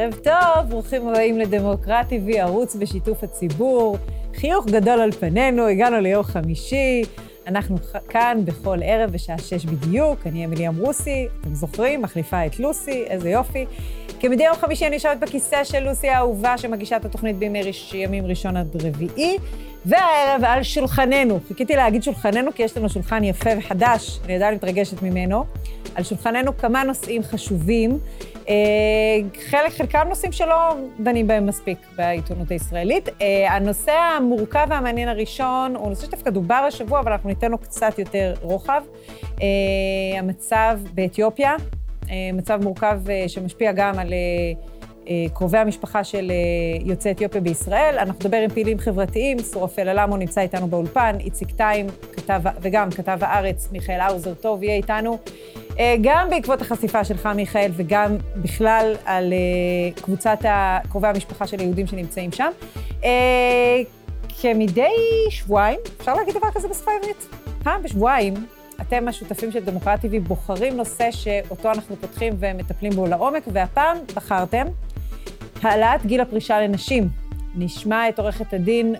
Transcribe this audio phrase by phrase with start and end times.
[0.00, 3.98] ערב טוב, ברוכים הבאים לדמוקרט TV, ערוץ בשיתוף הציבור.
[4.34, 7.02] חיוך גדול על פנינו, הגענו ליום חמישי.
[7.46, 7.76] אנחנו
[8.08, 12.02] כאן בכל ערב בשעה שש בדיוק, אני אמילי אמרוסי, אתם זוכרים?
[12.02, 13.66] מחליפה את לוסי, איזה יופי.
[14.20, 18.26] כמדי יום חמישי אני יושבת בכיסא של לוסי האהובה, שמגישה את התוכנית בימי ראש, ימים
[18.26, 19.36] ראשון עד רביעי,
[19.86, 21.40] והערב על שולחננו.
[21.48, 25.44] חיכיתי להגיד שולחננו, כי יש לנו שולחן יפה וחדש, אני עדיין מתרגשת ממנו.
[25.94, 27.98] על שולחננו כמה נושאים חשובים.
[28.48, 28.54] אה,
[29.50, 33.08] חלק, חלקם נושאים שלא דנים בהם מספיק בעיתונות הישראלית.
[33.20, 37.98] אה, הנושא המורכב והמעניין הראשון הוא נושא שדווקא דובר השבוע, אבל אנחנו ניתן לו קצת
[37.98, 38.82] יותר רוחב.
[39.42, 41.54] אה, המצב באתיופיה,
[42.32, 44.12] מצב מורכב שמשפיע גם על
[45.34, 46.32] קרובי המשפחה של
[46.84, 47.98] יוצאי אתיופיה בישראל.
[47.98, 53.18] אנחנו נדבר עם פעילים חברתיים, סורפל אלמו נמצא איתנו באולפן, איציק טיים, כתב, וגם כתב
[53.20, 55.18] הארץ, מיכאל האוזר טוב יהיה איתנו.
[55.78, 60.38] אה, גם בעקבות החשיפה שלך, מיכאל, וגם בכלל על אה, קבוצת
[60.88, 62.50] קרובי המשפחה של היהודים שנמצאים שם.
[63.04, 63.82] אה,
[64.40, 64.92] כמדי
[65.30, 67.28] שבועיים, אפשר להגיד דבר כזה בשפה העברית?
[67.62, 68.34] פעם בשבועיים,
[68.80, 74.66] אתם השותפים של דמוקרט TV בוחרים נושא שאותו אנחנו פותחים ומטפלים בו לעומק, והפעם בחרתם
[75.62, 77.08] העלאת גיל הפרישה לנשים.
[77.54, 78.94] נשמע את עורכת הדין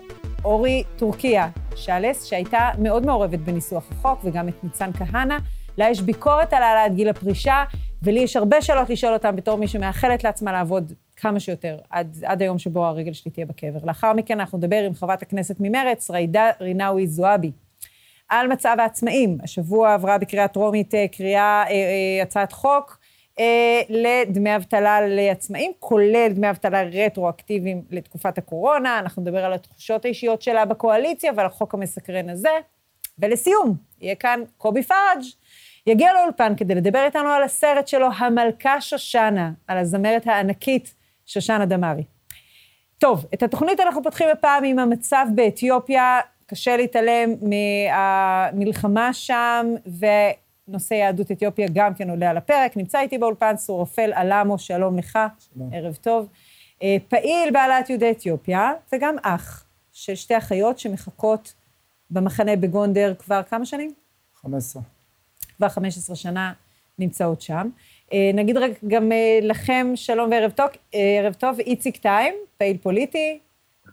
[0.45, 5.37] אורי טורקיה שאלס, שהייתה מאוד מעורבת בניסוח החוק, וגם את ניצן כהנא.
[5.77, 7.63] לה יש ביקורת על העלאת גיל הפרישה,
[8.03, 12.41] ולי יש הרבה שאלות לשאול אותם בתור מי שמאחלת לעצמה לעבוד כמה שיותר, עד, עד
[12.41, 13.79] היום שבו הרגל שלי תהיה בקבר.
[13.83, 17.51] לאחר מכן אנחנו נדבר עם חברת הכנסת ממרץ, ריידה רינאוי זועבי,
[18.29, 19.37] על מצב העצמאים.
[19.43, 22.98] השבוע עברה בקריאה טרומית אה, קריאה, אה, אה, הצעת חוק
[23.39, 28.99] אה, לדמי אבטלה לעצמאים, כולל דמי אבטלה רטרואקטיביים לתקופת הקורונה.
[28.99, 32.49] אנחנו נדבר על התחושות האישיות שלה בקואליציה ועל החוק המסקרן הזה.
[33.19, 35.23] ולסיום, יהיה כאן קובי פראג',
[35.87, 40.93] יגיע לאולפן כדי לדבר איתנו על הסרט שלו, המלכה שושנה, על הזמרת הענקית
[41.25, 42.03] שושנה דמארי.
[42.97, 46.19] טוב, את התוכנית אנחנו פותחים הפעם עם המצב באתיופיה.
[46.45, 49.65] קשה להתעלם מהמלחמה שם,
[50.69, 52.77] ונושא יהדות אתיופיה גם כן עולה על הפרק.
[52.77, 55.69] נמצא איתי באולפן סורופל אלמו, שלום לך, שלום.
[55.73, 56.29] ערב טוב.
[56.83, 61.53] אה, פעיל בעלת יהודי אתיופיה, וגם אח של שתי אחיות שמחכות
[62.09, 63.93] במחנה בגונדר כבר כמה שנים?
[64.41, 64.81] 15.
[65.57, 66.53] כבר 15 שנה
[66.99, 67.69] נמצאות שם.
[68.13, 73.39] אה, נגיד רק גם אה, לכם שלום וערב טוב, ערב טוב, איציק טיים, פעיל פוליטי,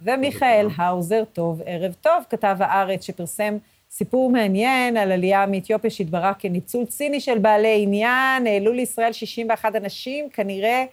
[0.03, 3.57] ומיכאל האוזר טוב, ערב טוב, כתב הארץ שפרסם
[3.99, 10.31] סיפור מעניין על עלייה מאתיופיה שהתבררה כניצול ציני של בעלי עניין, העלו לישראל 61 אנשים,
[10.31, 10.85] כנראה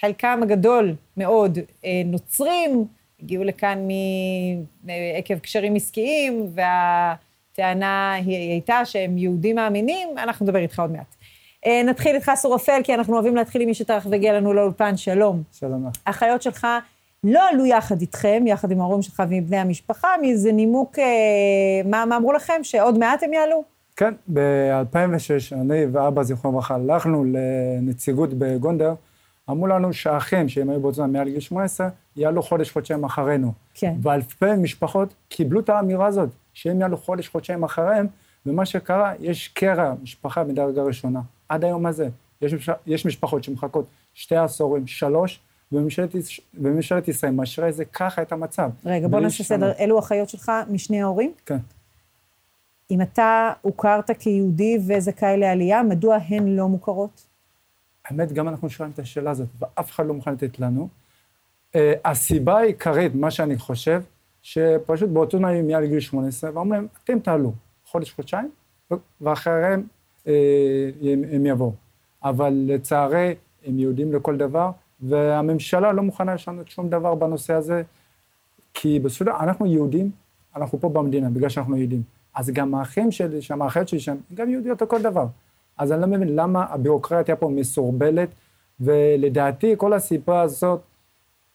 [0.00, 1.58] חלקם הגדול מאוד
[2.04, 2.84] נוצרים,
[3.22, 3.88] הגיעו לכאן
[5.16, 7.14] עקב קשרים עסקיים, וה...
[7.56, 11.16] הטענה היא הייתה שהם יהודים מאמינים, אנחנו נדבר איתך עוד מעט.
[11.66, 15.42] אה, נתחיל איתך, סורפל, כי אנחנו אוהבים להתחיל עם מי שטרח והגיע לנו לאולפן, שלום.
[15.52, 15.88] שלום.
[16.06, 16.66] האחיות שלך
[17.26, 21.04] לא עלו יחד איתכם, יחד עם ההורים שלך ועם בני המשפחה, מאיזה נימוק, אה,
[21.84, 23.64] מה, מה אמרו לכם, שעוד מעט הם יעלו?
[23.96, 28.94] כן, ב-2006, אני ואבא, זיכרונו לברכה, הלכנו לנציגות בגונדר,
[29.50, 33.52] אמרו לנו שהאחים, שהם היו באותו זמן מעל גיל 18, יעלו חודש, חודשיים אחרינו.
[33.74, 33.94] כן.
[34.02, 36.28] ואלפי משפחות קיבלו את האמירה הזאת.
[36.54, 38.06] שהם יעלו חודש, חודשיים אחריהם,
[38.46, 41.20] ומה שקרה, יש קרע, משפחה מדרגה ראשונה.
[41.48, 42.08] עד היום הזה.
[42.42, 45.40] יש, יש משפחות שמחכות שתי עשורים, שלוש,
[45.72, 48.70] וממשלת, ישראל משרה את זה ככה את המצב.
[48.84, 49.72] רגע, בוא נעשה סדר.
[49.78, 51.32] אלו אחיות שלך משני ההורים?
[51.46, 51.58] כן.
[52.90, 57.26] אם אתה הוכרת כיהודי וזכאי לעלייה, מדוע הן לא מוכרות?
[58.04, 60.88] האמת, גם אנחנו שואלים את השאלה הזאת, ואף אחד לא מוכן לתת לנו.
[61.72, 64.02] Uh, הסיבה העיקרית, מה שאני חושב,
[64.42, 67.52] שפשוט באותו תנאי מעל גיל 18, ואומרים, אתם תעלו
[67.84, 68.50] חודש, חודשיים,
[69.20, 69.86] ואחריהם
[70.26, 71.72] אה, הם, הם יבואו.
[72.24, 73.34] אבל לצערי,
[73.66, 77.82] הם יהודים לכל דבר, והממשלה לא מוכנה לשנות שום דבר בנושא הזה,
[78.74, 80.10] כי בסופו אנחנו יהודים,
[80.56, 82.02] אנחנו פה במדינה, בגלל שאנחנו יהודים.
[82.34, 85.26] אז גם האחים שלי שם, האחיות שלי שם, גם יהודיות לכל דבר.
[85.78, 88.28] אז אני לא מבין למה הביורוקרטיה פה מסורבלת,
[88.80, 90.80] ולדעתי כל הסיפור הזאת,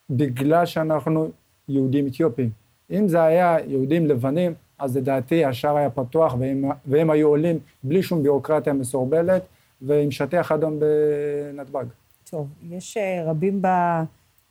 [0.09, 1.29] בגלל שאנחנו
[1.67, 2.49] יהודים אתיופים.
[2.91, 8.03] אם זה היה יהודים לבנים, אז לדעתי השער היה פתוח והם, והם היו עולים בלי
[8.03, 9.41] שום ביורוקרטיה מסורבלת
[9.81, 11.85] ועם שטיח אדום בנתב"ג.
[12.31, 13.61] טוב, יש אה, רבים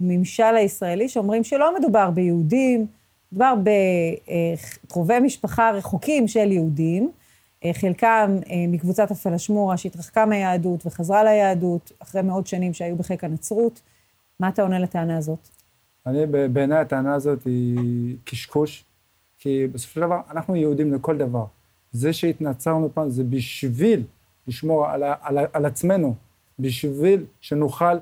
[0.00, 2.86] בממשל הישראלי שאומרים שלא מדובר ביהודים,
[3.32, 3.54] מדובר
[4.86, 7.10] בקרובי משפחה רחוקים של יהודים,
[7.64, 13.80] אה, חלקם אה, מקבוצת הפלאשמורה שהתרחקה מהיהדות וחזרה ליהדות אחרי מאות שנים שהיו בחיק הנצרות.
[14.40, 15.48] מה אתה עונה לטענה הזאת?
[16.06, 18.84] אני, בעיניי הטענה הזאת היא קשקוש,
[19.38, 21.44] כי בסופו של דבר אנחנו יהודים לכל דבר.
[21.92, 24.02] זה שהתנצרנו פעם זה בשביל
[24.46, 26.14] לשמור על, על, על עצמנו,
[26.60, 27.94] בשביל שנוכל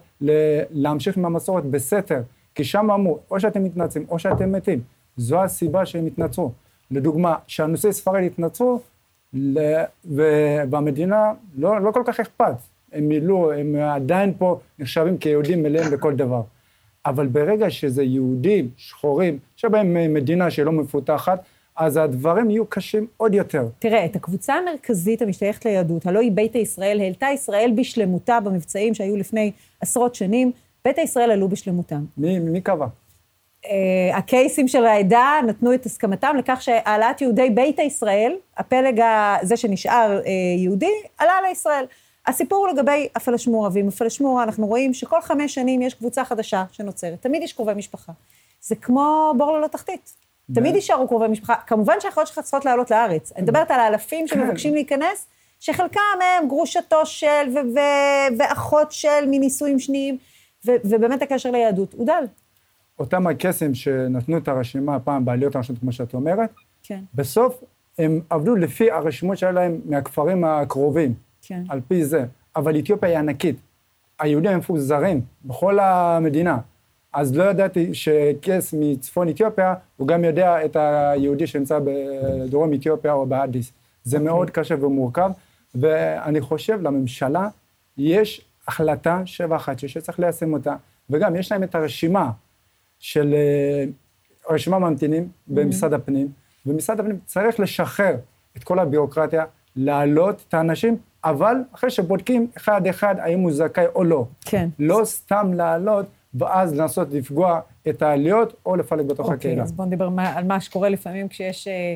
[0.71, 2.21] להמשיך עם המסורת בסתר,
[2.55, 4.81] כי שם אמרו, או שאתם מתנצלים או שאתם מתים.
[5.17, 6.53] זו הסיבה שהם התנצרו.
[6.91, 8.81] לדוגמה, שהנושאי ספרד התנצרו,
[10.05, 12.55] ובמדינה לא, לא כל כך אכפת.
[12.93, 16.43] הם מילאו, הם עדיין פה נחשבים כיהודים מלאים לכל דבר.
[17.07, 21.45] אבל ברגע שזה יהודים שחורים, שבהם מדינה שהיא לא מפותחת,
[21.79, 23.69] אז הדברים יהיו קשים עוד יותר.
[23.79, 29.17] תראה, את הקבוצה המרכזית המשתייכת ליהדות, הלוא היא ביתא ישראל, העלתה ישראל בשלמותה במבצעים שהיו
[29.17, 30.53] לפני עשרות שנים,
[30.85, 32.05] ביתא ישראל עלו בשלמותם.
[32.17, 32.87] מי, מי קבע?
[33.65, 33.69] Uh,
[34.15, 39.01] הקייסים של העדה נתנו את הסכמתם לכך שהעלאת יהודי ביתא ישראל, הפלג
[39.43, 40.29] הזה שנשאר uh,
[40.59, 41.85] יהודי, עלה לישראל.
[42.27, 47.23] הסיפור הוא לגבי הפלשמורה, ועם הפלשמורה אנחנו רואים שכל חמש שנים יש קבוצה חדשה שנוצרת,
[47.23, 48.13] תמיד יש קרובי משפחה.
[48.61, 50.28] זה כמו בור ללא תחתית.
[50.55, 51.55] תמיד יישארו קרובי משפחה.
[51.67, 53.33] כמובן שהאחיות שלך צריכות לעלות לארץ.
[53.37, 54.35] אני מדברת על האלפים כן.
[54.35, 55.27] שמבקשים להיכנס,
[55.61, 57.57] שחלקם הם גרושתו של
[58.39, 60.19] ואחות של מנישואים שניים,
[60.67, 62.25] ובאמת הקשר ליהדות הוא דל.
[62.99, 66.51] אותם הקסם שנתנו את הרשימה פעם בעליות הראשונות, כמו שאת אומרת,
[66.83, 67.01] כן.
[67.15, 67.65] בסוף
[67.99, 71.15] הם עבדו לפי הרשימות שהיה להם מהכפרים הקרובים.
[71.43, 71.63] כן.
[71.69, 72.25] על פי זה.
[72.57, 73.57] אבל אתיופיה היא ענקית.
[74.19, 76.59] היהודים הם מפוזרים בכל המדינה.
[77.13, 83.27] אז לא ידעתי שקייס מצפון אתיופיה, הוא גם יודע את היהודי שנמצא בדרום אתיופיה או
[83.27, 83.73] באדיס.
[84.05, 84.21] זה okay.
[84.21, 84.33] אוקיי.
[84.33, 85.31] מאוד קשה ומורכב,
[85.75, 87.49] ואני חושב לממשלה
[87.99, 90.77] יש החלטה 716 שצריך ליישם אותה,
[91.11, 92.31] וגם יש להם את הרשימה
[92.99, 93.85] של אה,
[94.51, 95.55] רשימה ממתינים mm-hmm.
[95.55, 96.29] במשרד הפנים,
[96.67, 98.17] ומשרד הפנים צריך לשחרר
[98.57, 99.45] את כל הביורוקרטיה,
[99.77, 104.27] להעלות את האנשים אבל אחרי שבודקים אחד-אחד האם הוא זכאי או לא.
[104.41, 104.69] כן.
[104.79, 109.63] לא סתם לעלות ואז לנסות לפגוע את העליות או לפלג בתוך אוקיי, הקהילה.
[109.63, 111.95] אז בואו נדבר על מה שקורה לפעמים כשיש אה,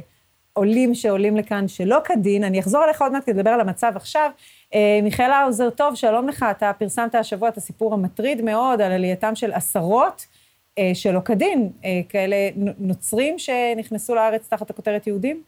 [0.52, 2.44] עולים שעולים לכאן שלא כדין.
[2.44, 4.31] אני אחזור אליך עוד מעט כדי לדבר על המצב עכשיו.
[4.75, 6.46] אה, מיכאל האוזר טוב, שלום לך.
[6.50, 10.26] אתה פרסמת השבוע את הסיפור המטריד מאוד על עלייתם של עשרות
[10.79, 12.37] אה, שלא כדין, אה, כאלה
[12.79, 15.43] נוצרים שנכנסו לארץ תחת הכותרת יהודים?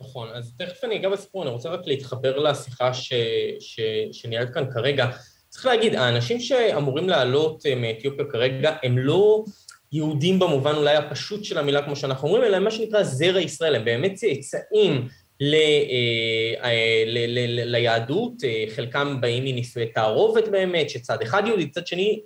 [0.00, 3.12] נכון, אז תכף אני אגע בסיפור, אני רוצה רק להתחבר לשיחה ש,
[3.60, 3.80] ש,
[4.12, 5.06] שניהלת כאן כרגע.
[5.54, 9.44] צריך להגיד, האנשים שאמורים לעלות אה, מאתיופיה כרגע הם לא
[9.92, 13.84] יהודים במובן אולי הפשוט של המילה כמו שאנחנו אומרים, אלא מה שנקרא זרע ישראל, הם
[13.84, 15.08] באמת צאצאים
[15.40, 18.32] ל, אה, אה, ל, ל, ל, ליהדות,
[18.74, 22.22] חלקם באים מנישואי תערובת באמת, שצד אחד יהודי, צד שני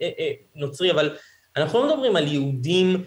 [0.55, 1.17] נוצרי, אבל
[1.57, 3.05] אנחנו לא מדברים על יהודים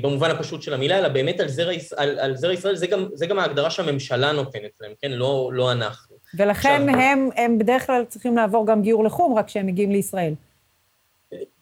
[0.00, 3.26] במובן הפשוט של המילה, אלא באמת על זרע, על, על זרע ישראל, זה גם, זה
[3.26, 5.12] גם ההגדרה שהממשלה נותנת להם, כן?
[5.12, 6.13] לא, לא אנחנו.
[6.36, 10.34] ולכן עכשיו, הם, הם בדרך כלל צריכים לעבור גם גיור לחומרה כשהם מגיעים לישראל.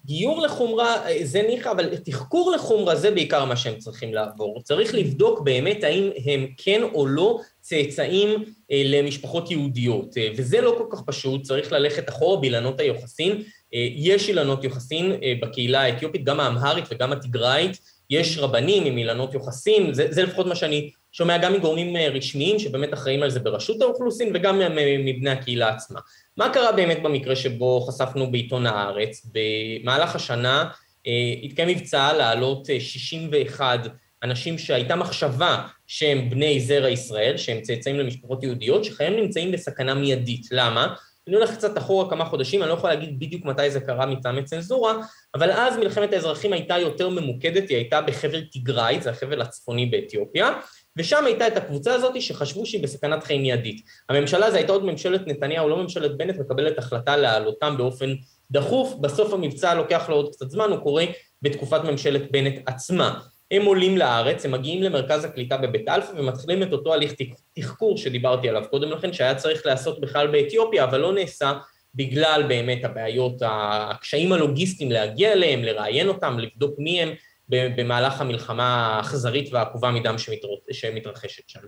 [0.04, 4.62] גיור לחומרה זה ניחא, אבל תחקור לחומרה זה בעיקר מה שהם צריכים לעבור.
[4.62, 10.74] צריך לבדוק באמת האם הם כן או לא צאצאים אה, למשפחות יהודיות, אה, וזה לא
[10.78, 13.42] כל כך פשוט, צריך ללכת אחורה באילנות היוחסין.
[13.74, 17.78] אה, יש אילנות יוחסין אה, בקהילה האתיופית, גם האמהרית וגם התיגראית,
[18.10, 22.58] יש רבנים עם אילנות יוחסין, זה, זה לפחות מה שאני שומע גם מגורמים אה, רשמיים
[22.58, 24.60] שבאמת אחראים על זה ברשות האוכלוסין וגם
[24.98, 26.00] מבני הקהילה עצמה.
[26.36, 29.26] מה קרה באמת במקרה שבו חשפנו בעיתון הארץ?
[29.32, 30.64] במהלך השנה
[31.42, 33.80] התקיים מבצע להעלות 61
[34.22, 40.46] אנשים שהייתה מחשבה שהם בני זרע ישראל, שהם צאצאים למשפחות יהודיות, שחייהם נמצאים בסכנה מיידית.
[40.50, 40.94] למה?
[41.28, 44.44] אני הולך קצת אחורה כמה חודשים, אני לא יכול להגיד בדיוק מתי זה קרה מטעמי
[44.44, 44.94] צנזורה,
[45.34, 50.50] אבל אז מלחמת האזרחים הייתה יותר ממוקדת, היא הייתה בחבל תיגראי, זה החבל הצפוני באתיופיה,
[50.96, 53.82] ושם הייתה את הקבוצה הזאת שחשבו שהיא בסכנת חיים מיידית.
[54.08, 58.14] הממשלה הזו הייתה עוד ממשלת נתניהו, לא ממשלת בנט, מקבלת החלטה להעלותם באופן
[58.50, 61.04] דחוף, בסוף המבצע לוקח לו עוד קצת זמן, הוא קורה
[61.42, 63.20] בתקופת ממשלת בנט עצמה.
[63.50, 67.12] הם עולים לארץ, הם מגיעים למרכז הקליטה בבית אלפא ומתחילים את אותו הליך
[67.54, 71.52] תחקור שדיברתי עליו קודם לכן, שהיה צריך לעשות בכלל באתיופיה, אבל לא נעשה
[71.94, 77.12] בגלל באמת הבעיות, הקשיים הלוגיסטיים להגיע אליהם, לראיין אותם, לבדוק מי הם
[77.52, 80.16] במהלך המלחמה האכזרית והעקובה מדם
[80.72, 81.60] שמתרחשת שם.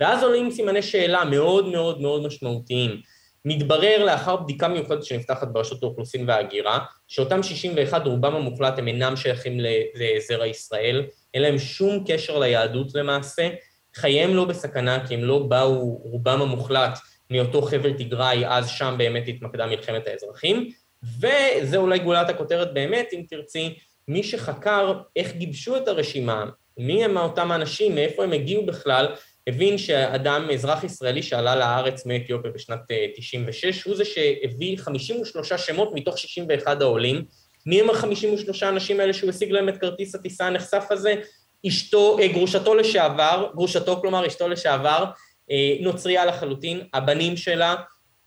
[0.00, 3.00] ואז עולים סימני שאלה מאוד מאוד מאוד משמעותיים.
[3.44, 6.78] מתברר לאחר בדיקה מיוחדת שנפתחת ברשות האוכלוסין וההגירה,
[7.08, 9.58] שאותם 61 רובם המוחלט הם אינם שייכים
[9.94, 13.48] לזרע ישראל, אין להם שום קשר ליהדות למעשה,
[13.94, 16.98] חייהם לא בסכנה כי הם לא באו, רובם המוחלט,
[17.30, 20.70] מאותו חבל תיגראי, אז שם באמת התמקדה מלחמת האזרחים,
[21.02, 26.44] וזה אולי גולת הכותרת באמת, אם תרצי, מי שחקר איך גיבשו את הרשימה,
[26.78, 29.06] מי הם אותם האנשים, מאיפה הם הגיעו בכלל,
[29.46, 32.80] הבין שאדם, אזרח ישראלי שעלה לארץ מאתיופיה בשנת
[33.16, 37.24] 96, אה, הוא זה שהביא 53 שמות מתוך 61 העולים.
[37.66, 41.14] מי הם ה-53 האנשים האלה שהוא השיג להם את כרטיס הטיסה הנחשף הזה?
[41.66, 45.04] אשתו, אה, גרושתו לשעבר, גרושתו כלומר אשתו לשעבר,
[45.50, 47.74] אה, נוצרייה לחלוטין, הבנים שלה,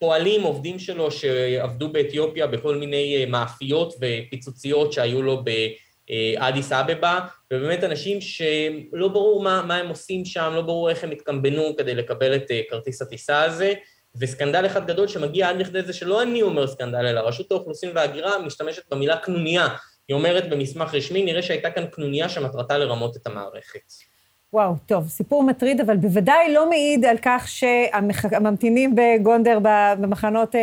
[0.01, 7.19] פועלים, עובדים שלו שעבדו באתיופיה בכל מיני מאפיות ופיצוציות שהיו לו באדיס אבבה,
[7.53, 11.95] ובאמת אנשים שלא ברור מה, מה הם עושים שם, לא ברור איך הם התקמבנו כדי
[11.95, 13.73] לקבל את כרטיס הטיסה הזה,
[14.15, 18.39] וסקנדל אחד גדול שמגיע עד לכדי זה שלא אני אומר סקנדל, אלא רשות האוכלוסין וההגירה
[18.39, 19.67] משתמשת במילה קנוניה.
[20.07, 24.10] היא אומרת במסמך רשמי, נראה שהייתה כאן קנוניה שמטרתה לרמות את המערכת.
[24.53, 29.59] וואו, טוב, סיפור מטריד, אבל בוודאי לא מעיד על כך שהממתינים בגונדר
[29.99, 30.61] במחנות, אה,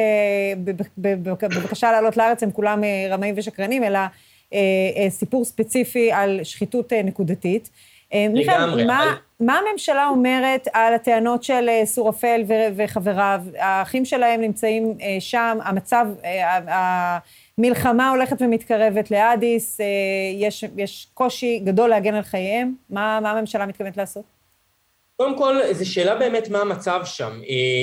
[0.99, 3.99] בבקשה לעלות לארץ, הם כולם אה, רמאים ושקרנים, אלא
[4.53, 4.59] אה,
[5.09, 7.71] סיפור ספציפי על שחיתות נקודתית.
[8.15, 12.43] מיכאל, מה, מה הממשלה אומרת על הטענות של סורפל
[12.77, 13.41] וחבריו?
[13.59, 16.07] האחים שלהם נמצאים שם, המצב,
[17.59, 19.81] המלחמה הולכת ומתקרבת לאדיס,
[20.35, 22.75] יש, יש קושי גדול להגן על חייהם.
[22.91, 24.25] מה, מה הממשלה מתכוונת לעשות?
[25.17, 27.41] קודם כל, זו שאלה באמת מה המצב שם.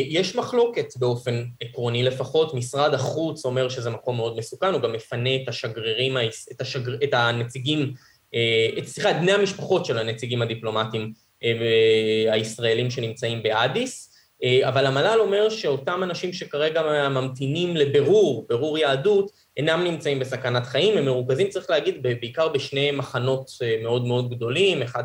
[0.09, 5.35] יש מחלוקת באופן עקרוני לפחות, משרד החוץ אומר שזה מקום מאוד מסוכן, הוא גם מפנה
[5.35, 6.17] את השגרירים,
[6.51, 6.95] את, השגר...
[7.03, 7.93] את הנציגים
[8.35, 11.07] אה, סליחה, את בני המשפחות של הנציגים הדיפלומטיים אה,
[12.31, 14.11] הישראלים שנמצאים באדיס,
[14.43, 20.97] אה, אבל המל"ל אומר שאותם אנשים שכרגע ממתינים לבירור, בירור יהדות, אינם נמצאים בסכנת חיים,
[20.97, 23.51] הם מרוכזים, צריך להגיד, בעיקר בשני מחנות
[23.83, 25.03] מאוד מאוד גדולים, אחד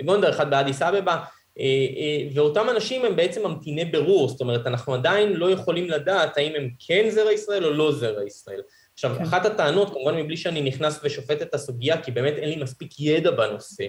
[0.00, 1.24] בגונדר, אחד באדיס אבבה,
[2.34, 6.68] ואותם אנשים הם בעצם ממתיני בירור, זאת אומרת, אנחנו עדיין לא יכולים לדעת האם הם
[6.86, 8.60] כן זרע ישראל או לא זרע ישראל.
[8.94, 9.22] עכשיו, כן.
[9.22, 13.30] אחת הטענות, כמובן מבלי שאני נכנס ושופט את הסוגיה, כי באמת אין לי מספיק ידע
[13.30, 13.88] בנושא, אה,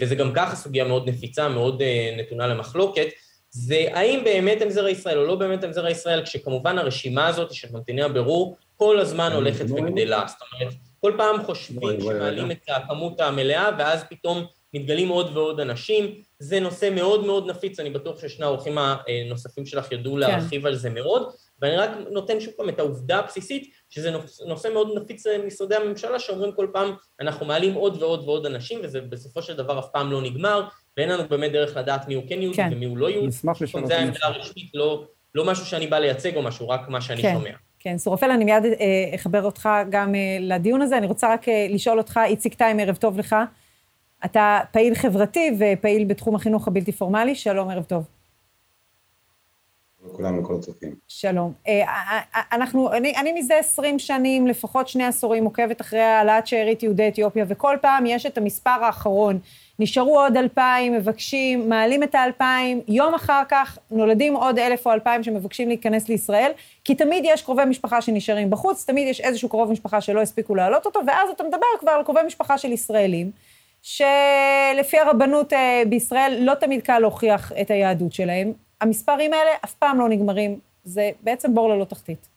[0.00, 3.06] וזה גם ככה סוגיה מאוד נפיצה, מאוד אה, נתונה למחלוקת,
[3.50, 7.54] זה האם באמת הם זרע ישראל או לא באמת הם זרע ישראל, כשכמובן הרשימה הזאת
[7.54, 10.24] של ממתיני הבירור כל הזמן הולכת וגדלה.
[10.28, 16.14] זאת אומרת, כל פעם חושבים שמעלים את הכמות המלאה, ואז פתאום מתגלים עוד ועוד אנשים.
[16.38, 20.18] זה נושא מאוד מאוד נפיץ, אני בטוח ששני האורחים הנוספים שלך ידעו כן.
[20.18, 24.10] להרחיב על זה מאוד, ואני רק נותן שוב פעם את העובדה הבסיסית, שזה
[24.46, 29.00] נושא מאוד נפיץ למשרדי הממשלה, שאומרים כל פעם, אנחנו מעלים עוד ועוד ועוד אנשים, וזה
[29.00, 32.42] בסופו של דבר אף פעם לא נגמר, ואין לנו באמת דרך לדעת מי הוא כן
[32.42, 32.70] יהודי כן.
[32.72, 33.26] ומי הוא לא יהודי.
[33.26, 33.86] נשמח לשנות.
[33.86, 35.04] זה העמדה הרשמית, לא,
[35.34, 37.34] לא משהו שאני בא לייצג או משהו, רק מה שאני כן.
[37.34, 37.50] שומע.
[37.78, 40.98] כן, סורפל, אני מיד אה, אחבר אותך גם אה, לדיון הזה.
[40.98, 43.36] אני רוצה רק אה, לשאול אותך, איציק טיים, ערב טוב לך.
[44.24, 47.34] אתה פעיל חברתי ופעיל בתחום החינוך הבלתי פורמלי.
[47.34, 48.04] שלום, ערב טוב.
[50.06, 50.94] לכולם, לכל הצופים.
[51.08, 51.52] שלום.
[51.68, 56.46] אה, אה, אה, אנחנו, אני, אני מזה 20 שנים, לפחות שני עשורים, עוקבת אחרי העלאת
[56.46, 59.38] שארית יהודי אתיופיה, וכל פעם יש את המספר האחרון.
[59.78, 65.22] נשארו עוד אלפיים, מבקשים, מעלים את האלפיים, יום אחר כך נולדים עוד אלף או אלפיים
[65.22, 66.50] שמבקשים להיכנס לישראל,
[66.84, 70.86] כי תמיד יש קרובי משפחה שנשארים בחוץ, תמיד יש איזשהו קרוב משפחה שלא הספיקו להעלות
[70.86, 73.30] אותו, ואז אתה מדבר כבר על קרובי משפחה של ישראלים,
[73.82, 75.52] שלפי הרבנות
[75.88, 78.52] בישראל לא תמיד קל להוכיח את היהדות שלהם.
[78.82, 82.28] המספרים האלה אף פעם לא נגמרים, זה בעצם בור ללא תחתית.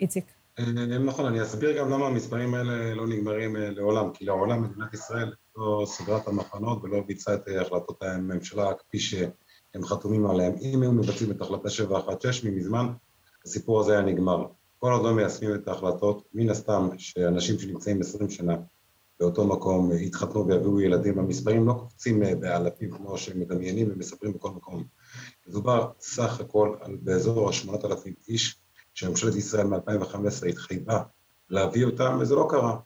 [0.00, 0.24] איציק.
[0.58, 4.94] אה, נכון, אני אסביר גם למה המספרים האלה לא נגמרים אה, לעולם, כי לעולם מדינת
[4.94, 10.52] ישראל לא סגרה את המחנות ולא ביצעה את אה, החלטות הממשלה כפי שהם חתומים עליהם.
[10.60, 12.86] אם היו מבצעים את החלטה 716 ממזמן,
[13.44, 14.46] הסיפור הזה היה נגמר.
[14.78, 18.56] כל עוד לא מיישמים את ההחלטות, מן הסתם שאנשים שנמצאים 20 שנה
[19.20, 24.84] באותו מקום יתחתנו ויביאו ילדים, המספרים לא קופצים באלפים כמו שהם מדמיינים ומספרים בכל מקום.
[25.46, 28.56] מדובר סך הכל על באזור ה-8,000 איש
[28.94, 31.02] שממשלת ישראל מ-2015 התחייבה
[31.50, 32.76] להביא אותם, וזה לא קרה.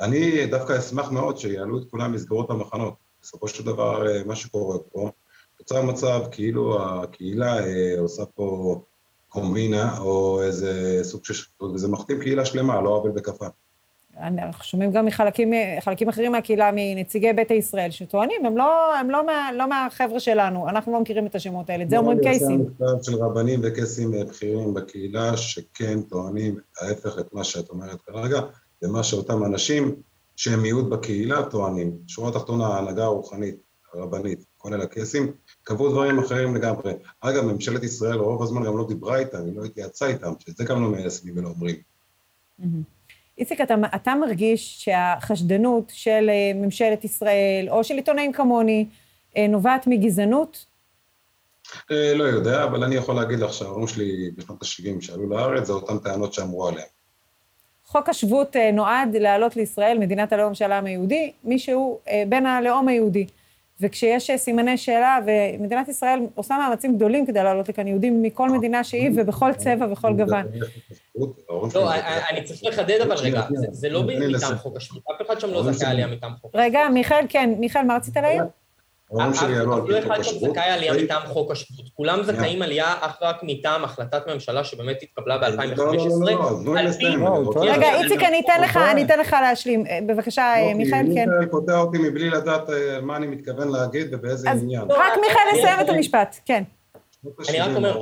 [0.00, 2.94] אני דווקא אשמח מאוד שיעלו את כולם מסגרות המחנות.
[3.22, 5.10] בסופו של דבר, אה, מה שקורה פה,
[5.60, 8.80] נוצר מצב כאילו הקהילה אה, עושה פה
[9.28, 13.46] קומבינה או איזה סוג של שחיתות, וזה מכתים קהילה שלמה, לא עוול בכפה.
[14.20, 19.26] אנחנו שומעים גם מחלקים חלקים אחרים מהקהילה, מנציגי ביתא ישראל, שטוענים, הם לא, הם לא,
[19.26, 22.60] מה, לא מהחבר'ה שלנו, אנחנו לא מכירים את השמות האלה, את זה אומרים קייסים.
[22.60, 28.40] מכתב של רבנים וקייסים בכירים בקהילה, שכן טוענים ההפך את מה שאת אומרת כרגע,
[28.82, 29.94] ומה שאותם אנשים
[30.36, 31.98] שהם מיעוט בקהילה טוענים.
[32.06, 33.56] שורה תחתונה, ההנהגה הרוחנית,
[33.94, 36.92] הרבנית, כולל הקייסים, קבעו דברים אחרים לגמרי.
[37.20, 40.64] אגב, ממשלת ישראל רוב הזמן גם לא דיברה איתם, היא לא התייעצה איתם, שאת זה
[40.64, 41.76] גם לא מיישמים ולא אומרים.
[43.38, 48.86] איציק, אתה, אתה מרגיש שהחשדנות של אה, ממשלת ישראל, או של עיתונאים כמוני,
[49.36, 50.66] אה, נובעת מגזענות?
[51.90, 55.72] אה, לא יודע, אבל אני יכול להגיד לך שההורים שלי בשנות ה-70 שעלו לארץ, זה
[55.72, 56.86] אותן טענות שאמרו עליהם.
[57.84, 63.26] חוק השבות נועד להעלות לישראל, מדינת הלאום של העם היהודי, מישהו בן הלאום היהודי.
[63.80, 69.10] וכשיש סימני שאלה, ומדינת ישראל עושה מאמצים גדולים כדי להעלות לכאן יהודים מכל מדינה שהיא
[69.16, 70.46] ובכל צבע וכל גוון.
[71.74, 71.92] לא,
[72.30, 74.02] אני צריך לחדד אבל רגע, זה לא
[74.36, 77.82] מטעם חוק השבות, אף אחד שם לא זכאי עלייה מטעם חוק רגע, מיכאל, כן, מיכאל,
[77.82, 78.44] מה רצית להעיר?
[79.10, 80.50] ההורים שלי עלו על פי חוק לא השבות.
[80.50, 80.92] זכאי עלייה?
[81.04, 81.86] מטעם חוק השבות.
[81.94, 85.76] כולם זכאים עלייה אך רק מטעם החלטת ממשלה שבאמת התקבלה לא, לא, ב-2015.
[85.76, 85.92] לא,
[86.32, 87.20] לא, אז תנו לי לסיים.
[87.20, 87.76] לא, אני הוא רוצה- טועה.
[87.76, 88.90] רגע, איציק, אני אתן לך, טועה.
[88.90, 89.86] אני אתן לך להשלים.
[89.86, 91.28] אה, בבקשה, אה, לא, מיכאל, כן.
[91.30, 94.82] מיכאל קוטע אותי מבלי לדעת אה, מה אני מתכוון להגיד ובאיזה עניין.
[94.90, 96.62] רק מיכאל יסיים את המשפט, כן.
[97.24, 98.00] בשנות אני רק אומר.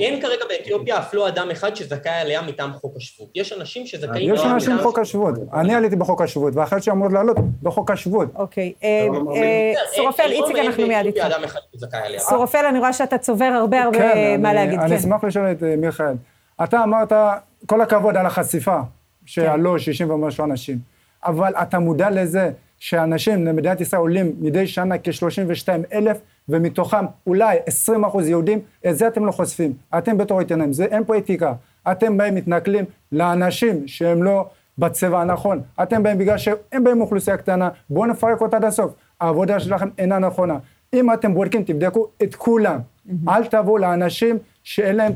[0.00, 3.28] אין כרגע באתיופיה אף לא אדם אחד שזכאי עלייה מטעם חוק השבות.
[3.34, 4.34] יש אנשים שזכאים...
[4.34, 5.34] יש אנשים בחוק השבות.
[5.54, 8.28] אני עליתי בחוק השבות, ואחרי שאמור לעלות בחוק השבות.
[8.34, 8.72] אוקיי.
[8.84, 11.26] אה, לא, לא, אה, סורפל, איציק, אנחנו מיד איתך.
[12.18, 14.94] סורפל, אני רואה שאתה צובר הרבה הרבה כן, מה אני- להגיד, אני כן.
[14.94, 16.14] אשמח לשאול את אה, מיכאל.
[16.64, 17.12] אתה אמרת,
[17.66, 18.78] כל הכבוד על החשיפה,
[19.26, 20.78] שעלו 60 ומשהו אנשים,
[21.24, 26.16] אבל אתה מודע לזה שאנשים למדינת ישראל עולים מדי שנה כ-32 אלף,
[26.48, 29.72] ומתוכם אולי 20 אחוז יהודים, את זה אתם לא חושפים.
[29.98, 31.52] אתם בתור עיתונאים, זה אין פה אתיקה.
[31.92, 34.46] אתם באים מתנכלים לאנשים שהם לא
[34.78, 35.60] בצבע הנכון.
[35.82, 38.92] אתם באים בגלל שהם באים מאוכלוסייה קטנה, בואו נפרק אותה עד הסוף.
[39.20, 40.58] העבודה שלכם אינה נכונה.
[40.94, 42.78] אם אתם בודקים, תבדקו את כולם.
[43.28, 45.12] אל תבואו לאנשים שאין להם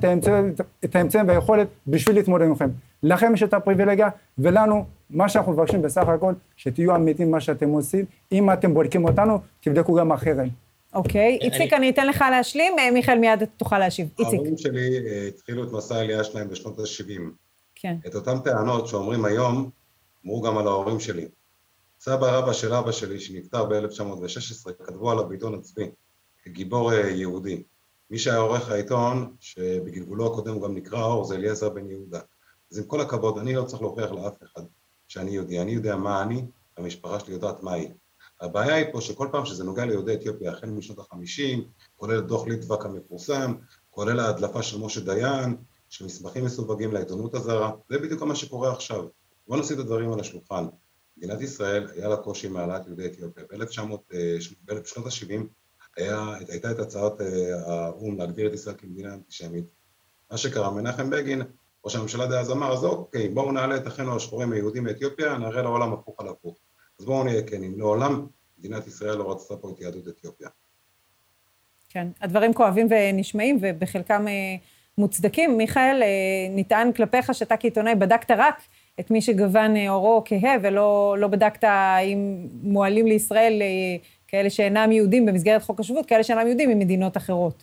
[0.85, 2.69] את האמצעים- והיכולת בשביל להתמודד עמכם.
[3.03, 8.05] לכם יש את הפריבילגיה, ולנו, מה שאנחנו מבקשים בסך הכל, שתהיו אמיתים במה שאתם עושים.
[8.33, 10.66] אם אתם בודקים אותנו, תבדקו גם אחרים.
[10.97, 14.09] אוקיי, איציק, אני אתן לך להשלים, אה, מיכאל מיד תוכל להשיב.
[14.19, 17.21] איציק, ההורים שלי אה, התחילו את מסע העלייה שלהם בשנות ה-70.
[17.75, 17.97] כן.
[18.07, 19.71] את אותן טענות שאומרים היום,
[20.25, 21.29] אמרו גם על ההורים שלי.
[22.01, 25.91] סבא רבא של אבא שלי, שנפטר ב-1916, כתבו עליו בעיתון הצבי,
[26.43, 27.63] כגיבור אה, יהודי.
[28.11, 32.21] מי שהיה עורך העיתון, שבגלגולו הקודם הוא גם נקרא אור, זה אליעזר בן יהודה.
[32.73, 34.63] אז עם כל הכבוד, אני לא צריך להוכיח לאף אחד
[35.09, 35.61] שאני יהודי.
[35.61, 36.45] אני יודע מה אני,
[36.77, 37.89] המשפחה שלי יודעת מה היא.
[38.41, 42.85] הבעיה היא פה שכל פעם שזה נוגע ליהודי אתיופיה, החל משנות החמישים, כולל דוח ליטבק
[42.85, 43.55] המפורסם,
[43.91, 45.57] כולל ההדלפה של משה דיין,
[45.89, 49.05] שמסמכים מסווגים לעיתונות הזרה, זה בדיוק מה שקורה עכשיו.
[49.49, 50.67] בוא נשים את הדברים על השולחן.
[51.17, 53.45] מדינת ישראל, היה לה קושי עם העלאת יהודי אתיופיה.
[54.65, 55.43] בשנות ה-70
[55.97, 59.71] היה, הייתה את הצעת אה, האו"ם להגדיר את ישראל כמדינה אנטישמית.
[60.31, 61.43] מה שקרה, מנחם בגין,
[61.85, 65.93] ראש הממשלה דאז אמר, אז אוקיי, בואו נעלה את אחינו השחורים היהודים מאתיופיה, נראה לעולם
[65.93, 66.59] הפוך על הפוך.
[66.99, 68.27] אז בואו נהיה כנים, לעולם
[68.59, 70.49] מדינת ישראל לא רצתה פה את יהדות אתיופיה.
[71.89, 74.57] כן, הדברים כואבים ונשמעים, ובחלקם אה,
[74.99, 75.57] מוצדקים.
[75.57, 76.09] מיכאל, אה,
[76.51, 78.63] נטען כלפיך שאתה כעיתונאי בדקת רק
[79.01, 81.65] את מי שגוון אה, עורו כהה, ולא לא בדקת
[82.05, 83.97] אם מועלים לישראל אה,
[84.29, 87.63] כאלה שאינם יהודים במסגרת חוק השבות, כאלה שאינם יהודים ממדינות אחרות.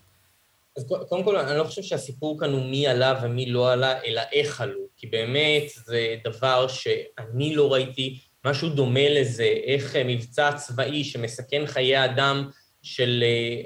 [0.78, 4.22] אז קודם כל, אני לא חושב שהסיפור כאן הוא מי עלה ומי לא עלה, אלא
[4.34, 4.80] איך עלו.
[4.98, 11.66] כי באמת זה דבר שאני לא ראיתי משהו דומה לזה, איך אה, מבצע צבאי שמסכן
[11.66, 12.50] חיי אדם
[12.82, 13.62] של אה,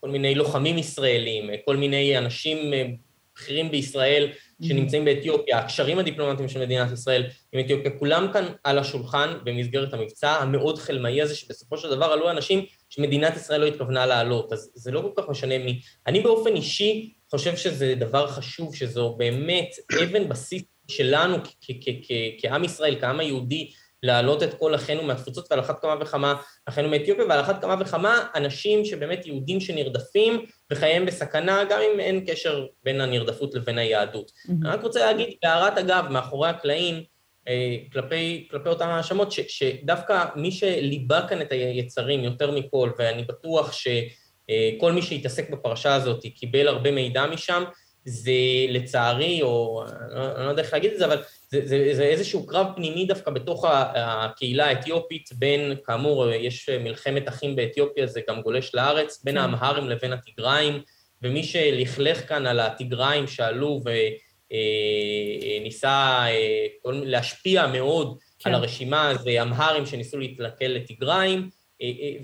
[0.00, 2.72] כל מיני לוחמים ישראלים, אה, כל מיני אנשים
[3.36, 4.28] בכירים בישראל
[4.62, 10.30] שנמצאים באתיופיה, הקשרים הדיפלומטיים של מדינת ישראל עם אתיופיה, כולם כאן על השולחן במסגרת המבצע
[10.30, 14.90] המאוד חלמאי הזה, שבסופו של דבר עלו אנשים שמדינת ישראל לא התכוונה לעלות, אז זה
[14.90, 15.80] לא כל כך משנה מי.
[16.06, 19.70] אני באופן אישי חושב שזה דבר חשוב, שזו באמת
[20.02, 21.36] אבן בסיס שלנו
[22.40, 23.70] כעם ישראל, כעם היהודי,
[24.04, 26.34] להעלות את כל אחינו מהתפוצות, ועל אחת כמה וכמה
[26.66, 32.24] אחינו מאתיופיה, ועל אחת כמה וכמה אנשים שבאמת יהודים שנרדפים וחייהם בסכנה, גם אם אין
[32.26, 34.30] קשר בין הנרדפות לבין היהדות.
[34.30, 34.52] Mm-hmm.
[34.62, 37.02] אני רק רוצה להגיד בהערת אגב, מאחורי הקלעים,
[37.92, 44.92] כלפי, כלפי אותן האשמות, שדווקא מי שליבה כאן את היצרים יותר מכל, ואני בטוח שכל
[44.92, 47.64] מי שהתעסק בפרשה הזאת קיבל הרבה מידע משם,
[48.04, 48.32] זה
[48.68, 49.84] לצערי, או
[50.36, 53.30] אני לא יודע איך להגיד את זה, אבל זה, זה, זה איזשהו קרב פנימי דווקא
[53.30, 53.64] בתוך
[53.94, 60.12] הקהילה האתיופית, בין, כאמור, יש מלחמת אחים באתיופיה, זה גם גולש לארץ, בין האמהרים לבין
[60.12, 60.82] הטיגריים,
[61.22, 63.82] ומי שלכלך כאן על הטיגריים שעלו
[65.60, 66.26] וניסה
[66.84, 68.50] להשפיע מאוד כן.
[68.50, 71.50] על הרשימה, זה אמהרים שניסו להתלכל לטיגריים,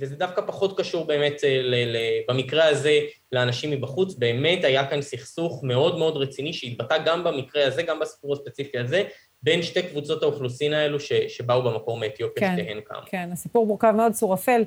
[0.00, 1.96] וזה דווקא פחות קשור באמת, ל, ל,
[2.28, 2.98] במקרה הזה,
[3.32, 4.14] לאנשים מבחוץ.
[4.14, 9.02] באמת היה כאן סכסוך מאוד מאוד רציני, שהתבטא גם במקרה הזה, גם בסיפור הספציפי הזה,
[9.42, 13.04] בין שתי קבוצות האוכלוסין האלו ש, שבאו במקור מאתיופיה, כן, שתיהן כאמור.
[13.06, 14.62] כן, הסיפור מורכב מאוד, סורפל.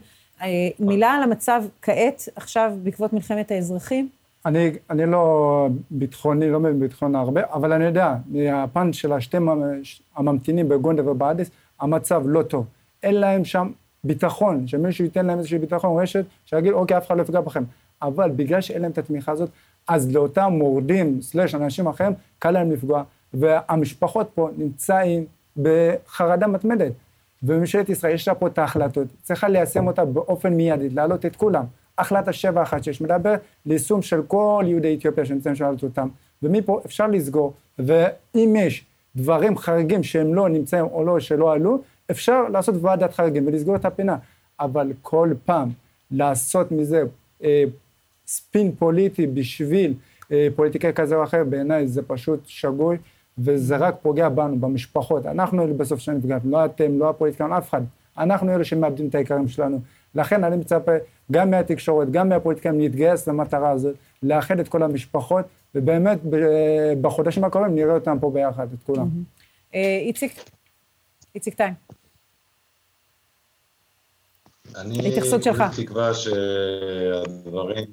[0.80, 4.10] מילה על המצב כעת, עכשיו, בעקבות מלחמת האזרחים?
[4.46, 9.38] אני, אני לא ביטחוני, לא מבין ביטחון הרבה, אבל אני יודע, מהפן של השתי
[10.16, 12.66] הממתינים בגונדר ובאדיס, המצב לא טוב.
[13.04, 13.72] אין להם שם
[14.04, 17.64] ביטחון, שמישהו ייתן להם איזושהי ביטחון רשת, שיגיד, אוקיי, אף אחד לא יפגע בכם.
[18.02, 19.50] אבל בגלל שאין להם את התמיכה הזאת,
[19.88, 25.26] אז לאותם מורדים, סלש, אנשים אחרים, קל להם לפגוע, והמשפחות פה נמצאים
[25.58, 26.92] בחרדה מתמדת.
[27.44, 31.66] וממשלת ישראל יש לה פה את ההחלטות, צריכה ליישם אותה באופן מיידי, להעלות את כולם.
[31.98, 33.36] החלטה 716 מדבר
[33.66, 36.08] ליישום של כל יהודי אתיופיה שנמצאים שאלת אותם,
[36.44, 38.86] ומפה אפשר לסגור, ואם יש
[39.16, 43.86] דברים חריגים שהם לא נמצאים או לא, שלא עלו, אפשר לעשות ועדת חריגים ולסגור את
[43.86, 44.18] הפינה.
[44.60, 45.70] אבל כל פעם
[46.12, 47.04] לעשות מזה
[47.44, 47.64] אה,
[48.28, 49.94] ספין פוליטי בשביל
[50.32, 52.98] אה, פוליטיקאי כזה או אחר, בעיניי זה פשוט שגוי,
[53.38, 55.26] וזה רק פוגע בנו, במשפחות.
[55.26, 57.82] אנחנו אלה בסוף שנפגעים, לא אתם, לא הפוליטיקאים, אף אחד.
[58.18, 59.80] אנחנו אלה שמאבדים את העיקרים שלנו.
[60.16, 60.92] לכן אני מצפה
[61.32, 66.20] גם מהתקשורת, גם מהפוליטיקאים, להתגייס למטרה הזאת, לאחד את כל המשפחות, ובאמת
[67.02, 69.08] בחודשים הקרובים נראה אותם פה ביחד, את כולם.
[69.76, 70.50] אה, איציק,
[71.36, 71.74] איציק טיים.
[74.76, 75.16] אני
[75.76, 77.86] תקווה שהדברים,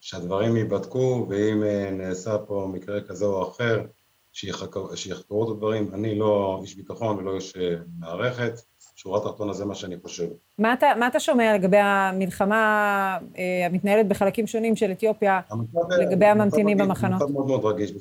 [0.00, 3.84] שהדברים ייבדקו, ואם אה, נעשה פה מקרה כזה או אחר,
[4.32, 5.94] שיחקרו את הדברים.
[5.94, 8.60] אני לא איש ביטחון ולא איש אה, מערכת.
[8.96, 10.26] שורה תחתונה זה מה שאני חושב.
[10.58, 16.26] מה אתה, מה אתה שומע לגבי המלחמה אה, המתנהלת בחלקים שונים של אתיופיה, המצב, לגבי
[16.26, 17.22] הממתינים במחנות?
[17.22, 17.92] המצב מאוד מאוד רגיש,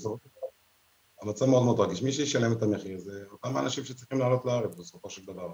[1.26, 2.04] המצב מאוד מאוד רגיש.
[2.04, 5.52] מי שישלם את המחיר זה אותם האנשים שצריכים לעלות לארץ בסופו של דבר.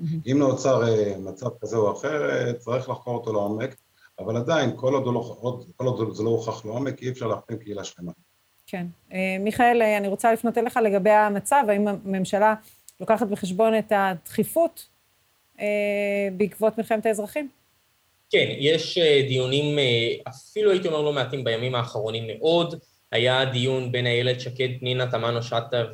[0.00, 3.76] אם נוצר אה, מצב כזה או אחר, אה, צריך לחקור אותו לעומק,
[4.18, 5.36] אבל עדיין, כל עוד, לא,
[5.76, 8.12] כל עוד זה לא הוכח לעומק, אי אפשר להחתים קהילה שלמה.
[8.66, 8.86] כן.
[9.12, 12.54] אה, מיכאל, אני רוצה לפנות אליך לגבי המצב, האם הממשלה
[13.00, 14.88] לוקחת בחשבון את הדחיפות
[16.36, 17.48] בעקבות מלחמת האזרחים?
[18.30, 19.78] כן, יש דיונים,
[20.28, 22.74] אפילו הייתי אומר לא מעטים בימים האחרונים מאוד.
[23.12, 25.84] היה דיון בין איילת שקד, פנינה תמנו-שטה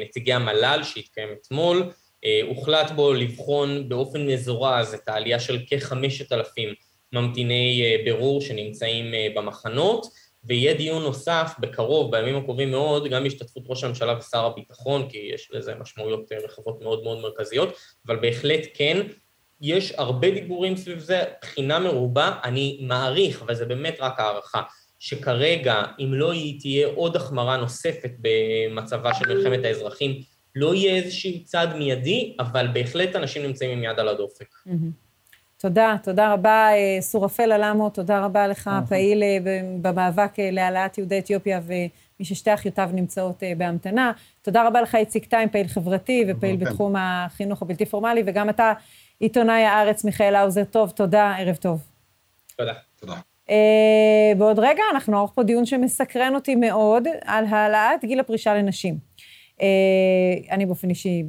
[0.00, 1.90] ונציגי המל"ל שהתקיים אתמול.
[2.24, 6.74] אה, הוחלט בו לבחון באופן מזורז את העלייה של כחמשת אלפים
[7.12, 10.06] ממתיני אה, בירור שנמצאים אה, במחנות,
[10.44, 15.48] ויהיה דיון נוסף בקרוב, בימים הקרובים מאוד, גם בהשתתפות ראש הממשלה ושר הביטחון, כי יש
[15.52, 19.02] לזה משמעויות רחבות מאוד מאוד מרכזיות, אבל בהחלט כן,
[19.60, 24.62] יש הרבה דיבורים סביב זה, בחינה מרובה, אני מעריך, אבל זה באמת רק הערכה,
[24.98, 30.20] שכרגע, אם לא תהיה עוד החמרה נוספת במצבה של מלחמת האזרחים,
[30.54, 34.54] לא יהיה איזשהו צעד מיידי, אבל בהחלט אנשים נמצאים עם יד על הדופק.
[35.58, 39.38] תודה, תודה רבה, אה, סורפל אלמו, תודה רבה לך, פעיל אה,
[39.82, 44.12] במאבק אה, להעלאת יהודי אתיופיה ומי ששתי אחיותיו נמצאות בהמתנה.
[44.42, 48.72] תודה רבה לך, איציק טיים, פעיל חברתי ופעיל בתחום החינוך הבלתי פורמלי, וגם אתה,
[49.20, 50.64] עיתונאי הארץ, מיכאל האוזר.
[50.64, 51.80] טוב, תודה, ערב טוב.
[52.56, 52.72] תודה.
[53.00, 53.35] תודה.
[54.36, 58.98] בעוד רגע אנחנו נערוך פה דיון שמסקרן אותי מאוד על העלאת גיל הפרישה לנשים.
[59.62, 59.66] אה,
[60.50, 61.24] אני באופן אישי,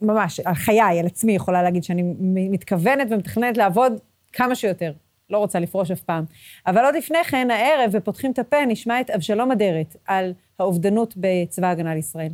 [0.00, 2.02] ממש, על חיי, על עצמי, יכולה להגיד שאני
[2.50, 3.92] מתכוונת ומתכננת לעבוד
[4.32, 4.92] כמה שיותר.
[5.30, 6.24] לא רוצה לפרוש אף פעם.
[6.66, 11.66] אבל עוד לפני כן, הערב, ופותחים את הפה, נשמע את אבשלום אדרת על האובדנות בצבא
[11.66, 12.32] ההגנה לישראל.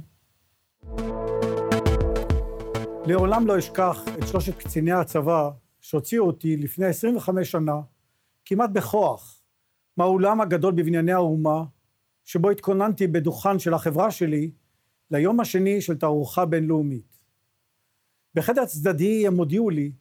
[3.06, 5.48] לעולם לא אשכח את שלושת קציני הצבא
[5.80, 7.80] שהוציאו אותי לפני 25 שנה,
[8.46, 9.42] כמעט בכוח,
[9.96, 11.64] מהאולם הגדול בבנייני האומה,
[12.24, 14.50] שבו התכוננתי בדוכן של החברה שלי,
[15.10, 17.18] ליום השני של תערוכה בינלאומית.
[18.34, 19.92] בחדר צדדי הם הודיעו לי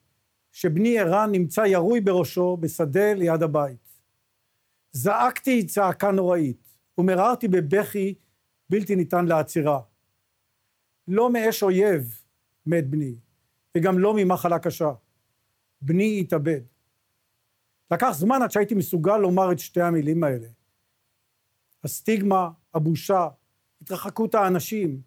[0.52, 4.00] שבני ערן נמצא ירוי בראשו בשדה ליד הבית.
[4.92, 8.16] זעקתי צעקה נוראית ומררתי בבכי
[8.70, 9.80] בלתי ניתן לעצירה.
[11.08, 12.22] לא מאש אויב
[12.66, 13.16] מת בני,
[13.78, 14.92] וגם לא ממחלה קשה.
[15.82, 16.62] בני התאבד.
[17.92, 20.48] לקח זמן עד שהייתי מסוגל לומר את שתי המילים האלה.
[21.84, 23.28] הסטיגמה, הבושה,
[23.82, 25.02] התרחקות האנשים,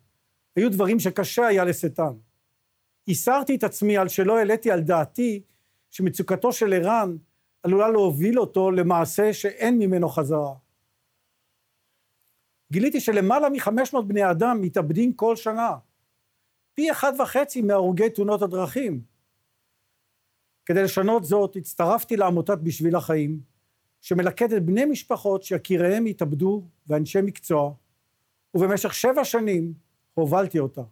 [0.57, 2.13] היו דברים שקשה היה לשאתם.
[3.09, 5.43] הסרתי את עצמי על שלא העליתי על דעתי
[5.91, 7.17] שמצוקתו של ערן
[7.63, 10.55] עלולה להוביל אותו למעשה שאין ממנו חזרה.
[12.73, 15.77] גיליתי שלמעלה מ-500 בני אדם מתאבדים כל שנה,
[16.75, 19.01] פי אחד וחצי מהרוגי תאונות הדרכים.
[20.69, 23.41] כדי לשנות זאת הצטרפתי לעמותת בשביל החיים,
[24.01, 27.73] שמלכדת בני משפחות שיקיריהם התאבדו ואנשי מקצוע,
[28.55, 29.73] ובמשך שבע שנים
[30.15, 30.83] הובלתי אותה.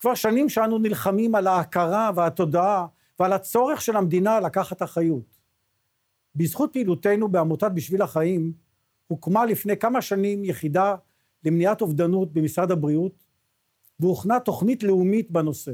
[0.00, 2.86] כבר שנים שאנו נלחמים על ההכרה והתודעה
[3.20, 5.38] ועל הצורך של המדינה לקחת אחריות.
[6.34, 8.52] בזכות פעילותנו בעמותת בשביל החיים
[9.06, 10.94] הוקמה לפני כמה שנים יחידה
[11.44, 13.24] למניעת אובדנות במשרד הבריאות
[14.00, 15.72] והוכנה תוכנית לאומית בנושא.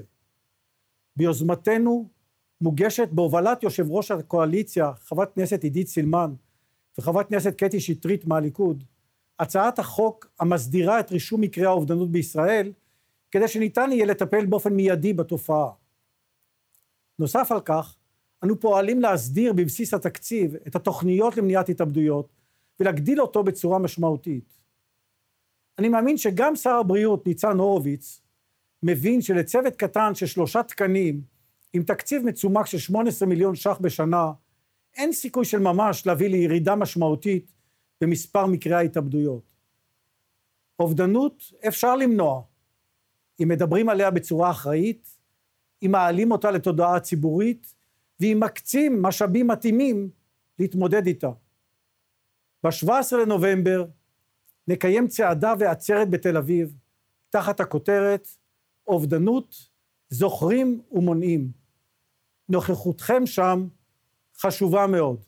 [1.16, 2.15] ביוזמתנו
[2.60, 6.34] מוגשת בהובלת יושב ראש הקואליציה חברת כנסת עידית סילמן
[6.98, 8.84] וחברת כנסת קטי שטרית מהליכוד
[9.38, 12.72] הצעת החוק המסדירה את רישום מקרי האובדנות בישראל,
[13.30, 15.70] כדי שניתן יהיה לטפל באופן מיידי בתופעה.
[17.18, 17.96] נוסף על כך,
[18.44, 22.32] אנו פועלים להסדיר בבסיס התקציב את התוכניות למניעת התאבדויות
[22.80, 24.58] ולהגדיל אותו בצורה משמעותית.
[25.78, 28.20] אני מאמין שגם שר הבריאות ניצן הורוביץ
[28.82, 31.20] מבין שלצוות קטן של שלושה תקנים
[31.76, 34.32] עם תקציב מצומק של 18 מיליון ש"ח בשנה
[34.94, 37.52] אין סיכוי של ממש להביא לירידה משמעותית
[38.00, 39.42] במספר מקרי ההתאבדויות.
[40.78, 42.42] אובדנות אפשר למנוע
[43.42, 45.18] אם מדברים עליה בצורה אחראית,
[45.82, 47.74] אם מעלים אותה לתודעה ציבורית
[48.20, 50.10] ואם מקצים משאבים מתאימים
[50.58, 51.30] להתמודד איתה.
[52.64, 53.86] ב-17 לנובמבר
[54.68, 56.76] נקיים צעדה ועצרת בתל אביב
[57.30, 58.28] תחת הכותרת
[58.86, 59.54] אובדנות
[60.08, 61.65] זוכרים ומונעים.
[62.48, 63.68] נוכחותכם שם
[64.38, 65.24] חשובה מאוד.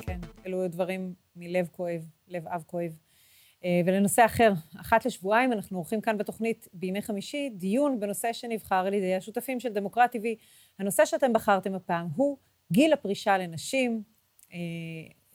[0.00, 2.96] כן, אלו דברים מלב כואב, לב אב כואב.
[3.64, 8.94] אה, ולנושא אחר, אחת לשבועיים אנחנו עורכים כאן בתוכנית בימי חמישי דיון בנושא שנבחר על
[8.94, 10.24] ידי השותפים של דמוקרט TV.
[10.78, 12.38] הנושא שאתם בחרתם הפעם הוא
[12.72, 14.02] גיל הפרישה לנשים,
[14.52, 14.58] אה,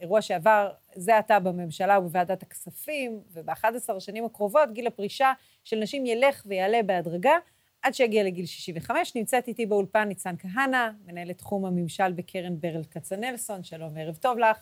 [0.01, 6.43] אירוע שעבר זה עתה בממשלה ובוועדת הכספים, וב-11 השנים הקרובות גיל הפרישה של נשים ילך
[6.45, 7.37] ויעלה בהדרגה
[7.81, 9.15] עד שיגיע לגיל 65.
[9.15, 14.57] נמצאת איתי באולפן ניצן כהנא, מנהלת תחום הממשל בקרן ברל כצנלסון, שלום וערב טוב לך.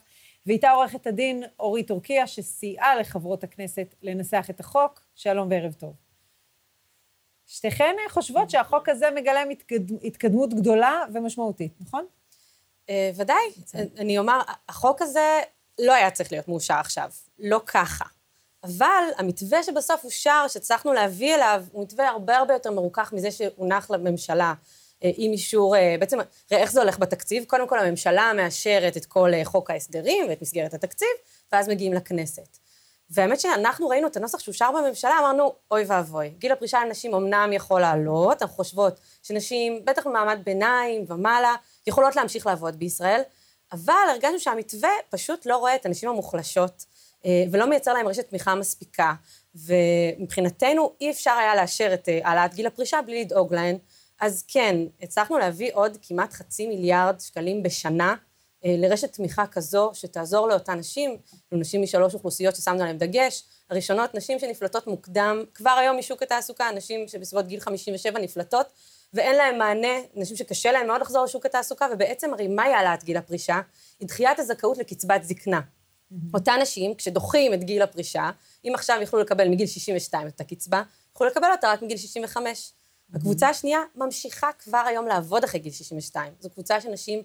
[0.45, 5.01] ואיתה עורכת הדין אורית טורקיה, שסייעה לחברות הכנסת לנסח את החוק.
[5.15, 5.93] שלום וערב טוב.
[7.45, 9.47] שתיכן חושבות שהחוק הזה מגלם
[10.03, 12.05] התקדמות גדולה ומשמעותית, נכון?
[12.89, 13.51] אה, ודאי.
[13.97, 15.39] אני אומר, החוק הזה
[15.79, 18.05] לא היה צריך להיות מאושר עכשיו, לא ככה.
[18.63, 23.91] אבל המתווה שבסוף אושר, שהצלחנו להביא אליו, הוא מתווה הרבה הרבה יותר מרוכך מזה שהונח
[23.91, 24.53] לממשלה.
[25.03, 26.17] אה, עם אישור, אה, בעצם,
[26.51, 27.43] ראה איך זה הולך בתקציב.
[27.43, 31.07] קודם כל הממשלה מאשרת את כל חוק ההסדרים ואת מסגרת התקציב,
[31.51, 32.62] ואז מגיעים לכנסת.
[33.13, 36.29] והאמת שאנחנו ראינו את הנוסח שאושר בממשלה, אמרנו, אוי ואבוי.
[36.37, 41.55] גיל הפרישה לנשים אמנם יכול לעלות, אנחנו חושבות שנשים, בטח במעמד ביניים ומעלה,
[41.87, 43.21] יכולות להמשיך לעבוד בישראל,
[43.71, 46.85] אבל הרגשנו שהמתווה פשוט לא רואה את הנשים המוחלשות,
[47.25, 49.13] אה, ולא מייצר להם רשת תמיכה מספיקה,
[49.55, 53.77] ומבחינתנו אי אפשר היה לאשר את אה, העלאת גיל הפרישה בלי לדאוג להן.
[54.21, 58.15] אז כן, הצלחנו להביא עוד כמעט חצי מיליארד שקלים בשנה
[58.63, 61.17] לרשת תמיכה כזו שתעזור לאותן נשים,
[61.51, 67.07] נשים משלוש אוכלוסיות ששמנו עליהן דגש, הראשונות נשים שנפלטות מוקדם, כבר היום משוק התעסוקה, נשים
[67.07, 68.67] שבסביבות גיל 57 נפלטות,
[69.13, 73.17] ואין להן מענה, נשים שקשה להן מאוד לחזור לשוק התעסוקה, ובעצם הרי מהי העלאת גיל
[73.17, 73.61] הפרישה?
[73.99, 75.59] היא דחיית הזכאות לקצבת זקנה.
[75.59, 76.15] Mm-hmm.
[76.33, 78.29] אותן נשים, כשדוחים את גיל הפרישה,
[78.65, 82.71] אם עכשיו יוכלו לקבל מגיל 62 את הקצבה, יוכלו לקבל אותה רק מגיל 65.
[82.71, 83.17] Mm-hmm.
[83.17, 86.33] הקבוצה השנייה ממשיכה כבר היום לעבוד אחרי גיל 62.
[86.39, 87.23] זו קבוצה של נשים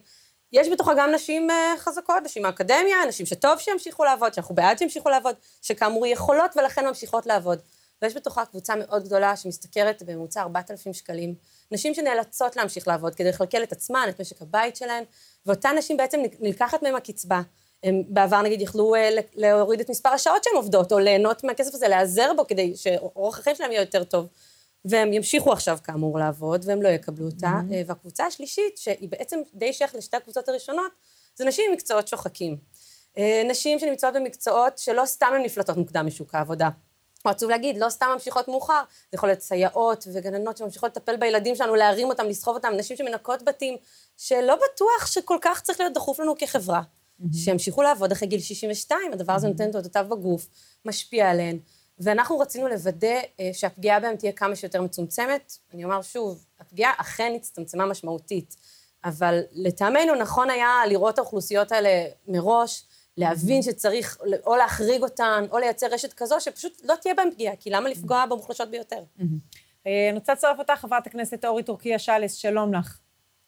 [0.53, 5.09] יש בתוכה גם נשים אה, חזקות, נשים מהאקדמיה, נשים שטוב שימשיכו לעבוד, שאנחנו בעד שימשיכו
[5.09, 7.59] לעבוד, שכאמור יכולות ולכן ממשיכות לעבוד.
[8.03, 11.35] ויש בתוכה קבוצה מאוד גדולה שמשתכרת בממוצע 4,000 שקלים.
[11.73, 15.05] נשים שנאלצות להמשיך לעבוד כדי לכלכל את עצמן, את משק הבית שלהן,
[15.47, 17.41] ואותן נשים בעצם נלקחת מהן הקצבה.
[17.83, 21.89] הם בעבר נגיד יכלו אה, להוריד את מספר השעות שהן עובדות, או ליהנות מהכסף הזה,
[21.89, 24.27] להיעזר בו כדי שאורח החיים שלהם יהיה יותר טוב.
[24.85, 27.53] והם ימשיכו עכשיו כאמור לעבוד, והם לא יקבלו אותה.
[27.69, 27.75] Mm-hmm.
[27.87, 30.93] והקבוצה השלישית, שהיא בעצם די שייכת לשתי הקבוצות הראשונות,
[31.37, 32.57] זה נשים עם מקצועות שוחקים.
[33.19, 36.69] אה, נשים שנמצאות במקצועות שלא סתם הן נפלטות מוקדם משוק העבודה.
[37.25, 41.57] או עצוב להגיד, לא סתם ממשיכות מאוחר, זה יכול להיות סייעות וגננות שממשיכות לטפל בילדים
[41.57, 43.77] שלנו, להרים אותם, לסחוב אותם, נשים שמנקות בתים,
[44.17, 46.83] שלא בטוח שכל כך צריך להיות דחוף לנו כחברה.
[46.83, 47.37] Mm-hmm.
[47.37, 49.51] שימשיכו לעבוד אחרי גיל 62, הדבר הזה mm-hmm.
[49.51, 50.49] נותן את אותותיו בגוף,
[50.85, 51.59] משפיע עליהן.
[52.01, 55.53] ואנחנו רצינו לוודא אה, שהפגיעה בהם תהיה כמה שיותר מצומצמת.
[55.75, 58.57] אני אומר שוב, הפגיעה אכן הצטמצמה משמעותית,
[59.05, 62.85] אבל לטעמנו נכון היה לראות את האוכלוסיות האלה מראש,
[63.17, 67.71] להבין שצריך או להחריג אותן, או לייצר רשת כזו שפשוט לא תהיה בהם פגיעה, כי
[67.71, 69.03] למה לפגוע במוחלשות ביותר?
[69.87, 72.99] אה, אני רוצה לצרף אותך, חברת הכנסת אורית טורקיה שלס, שלום לך.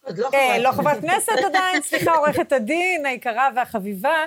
[0.04, 0.62] עוד לא חברת כנסת.
[0.62, 4.24] לא חברת כנסת עדיין, סליחה, עורכת הדין היקרה והחביבה.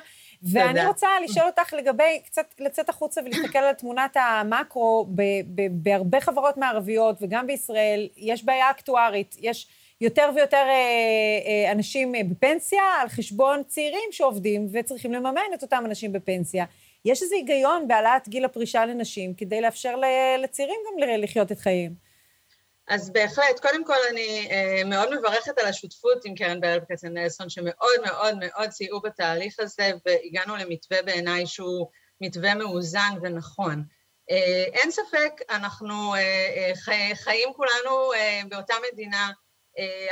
[0.51, 5.21] ואני רוצה לשאול אותך לגבי, קצת לצאת החוצה ולהסתכל על תמונת המקרו, ב,
[5.55, 9.67] ב, בהרבה חברות מערביות וגם בישראל, יש בעיה אקטוארית, יש
[10.01, 16.13] יותר ויותר אה, אה, אנשים בפנסיה על חשבון צעירים שעובדים וצריכים לממן את אותם אנשים
[16.13, 16.65] בפנסיה.
[17.05, 19.95] יש איזה היגיון בהעלאת גיל הפרישה לנשים כדי לאפשר
[20.43, 22.12] לצעירים גם לחיות את חייהם.
[22.87, 28.01] אז בהחלט, קודם כל אני אה, מאוד מברכת על השותפות עם קרן ברל כצנלסון, שמאוד
[28.05, 31.89] מאוד מאוד סייעו בתהליך הזה, והגענו למתווה בעיניי שהוא
[32.21, 33.83] מתווה מאוזן ונכון.
[34.31, 38.11] אה, אין ספק, אנחנו אה, חי, חיים כולנו
[38.49, 39.31] באותה מדינה,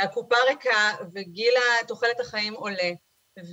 [0.02, 1.54] הקופה ריקה וגיל
[1.88, 2.92] תוחלת החיים עולה,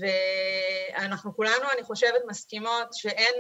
[0.01, 3.35] ואנחנו כולנו, אני חושבת, מסכימות שאין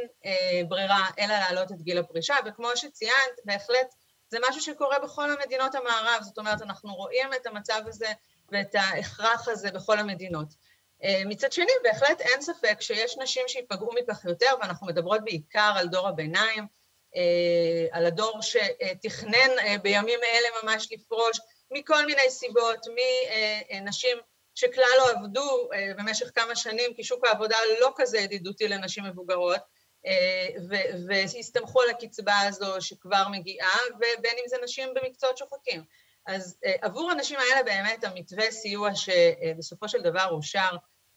[0.69, 3.95] ברירה אלא להעלות את גיל הפרישה, וכמו שציינת, בהחלט
[4.29, 8.12] זה משהו שקורה בכל המדינות המערב, זאת אומרת, אנחנו רואים את המצב הזה
[8.53, 10.49] ואת ההכרח הזה בכל המדינות.
[11.05, 15.88] אה, מצד שני, בהחלט אין ספק שיש נשים שייפגעו מכך יותר, ואנחנו מדברות בעיקר על
[15.88, 16.67] דור הביניים,
[17.17, 22.87] אה, על הדור שתכנן אה, בימים אלה ממש לפרוש, מכל מיני סיבות,
[23.71, 24.19] מנשים
[24.55, 29.61] שכלל לא עבדו במשך כמה שנים, כי שוק העבודה לא כזה ידידותי לנשים מבוגרות,
[31.09, 35.85] והסתמכו על הקצבה הזו שכבר מגיעה, ובין אם זה נשים במקצועות שוחקים.
[36.27, 40.71] אז עבור הנשים האלה באמת המתווה סיוע שבסופו של דבר אושר,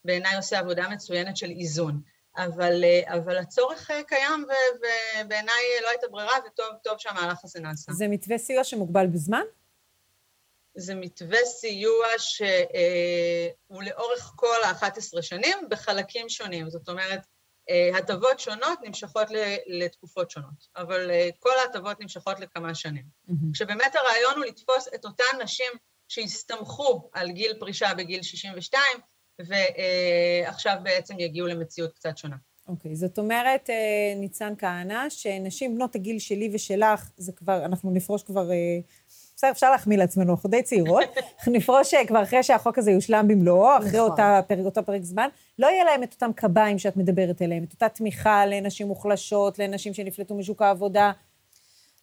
[0.05, 2.01] בעיניי עושה עבודה מצוינת של איזון.
[2.37, 4.45] אבל, אבל הצורך קיים,
[5.19, 7.91] ובעיניי לא הייתה ברירה, וטוב שהמהלך הזה נעשה.
[7.91, 9.43] זה מתווה סיוע שמוגבל בזמן?
[10.75, 16.69] זה מתווה סיוע שהוא לאורך כל ה-11 שנים בחלקים שונים.
[16.69, 17.21] זאת אומרת,
[17.97, 19.27] הטבות שונות נמשכות
[19.67, 23.03] לתקופות שונות, אבל כל ההטבות נמשכות לכמה שנים.
[23.53, 25.71] כשבאמת הרעיון הוא לתפוס את אותן נשים
[26.07, 28.81] שהסתמכו על גיל פרישה בגיל 62,
[29.39, 32.35] ועכשיו בעצם יגיעו למציאות קצת שונה.
[32.67, 33.69] אוקיי, okay, זאת אומרת,
[34.15, 38.49] ניצן כהנא, שנשים בנות הגיל שלי ושלך, זה כבר, אנחנו נפרוש כבר
[39.41, 41.03] בסדר, אפשר להחמיא לעצמנו, אנחנו די צעירות.
[41.37, 43.99] אנחנו נפרוש כבר אחרי שהחוק הזה יושלם במלואו, אחרי נכון.
[43.99, 45.27] אותה פרק, אותו פרק זמן.
[45.59, 49.93] לא יהיה להם את אותם קביים שאת מדברת עליהם, את אותה תמיכה לנשים מוחלשות, לנשים
[49.93, 51.11] שנפלטו משוק העבודה.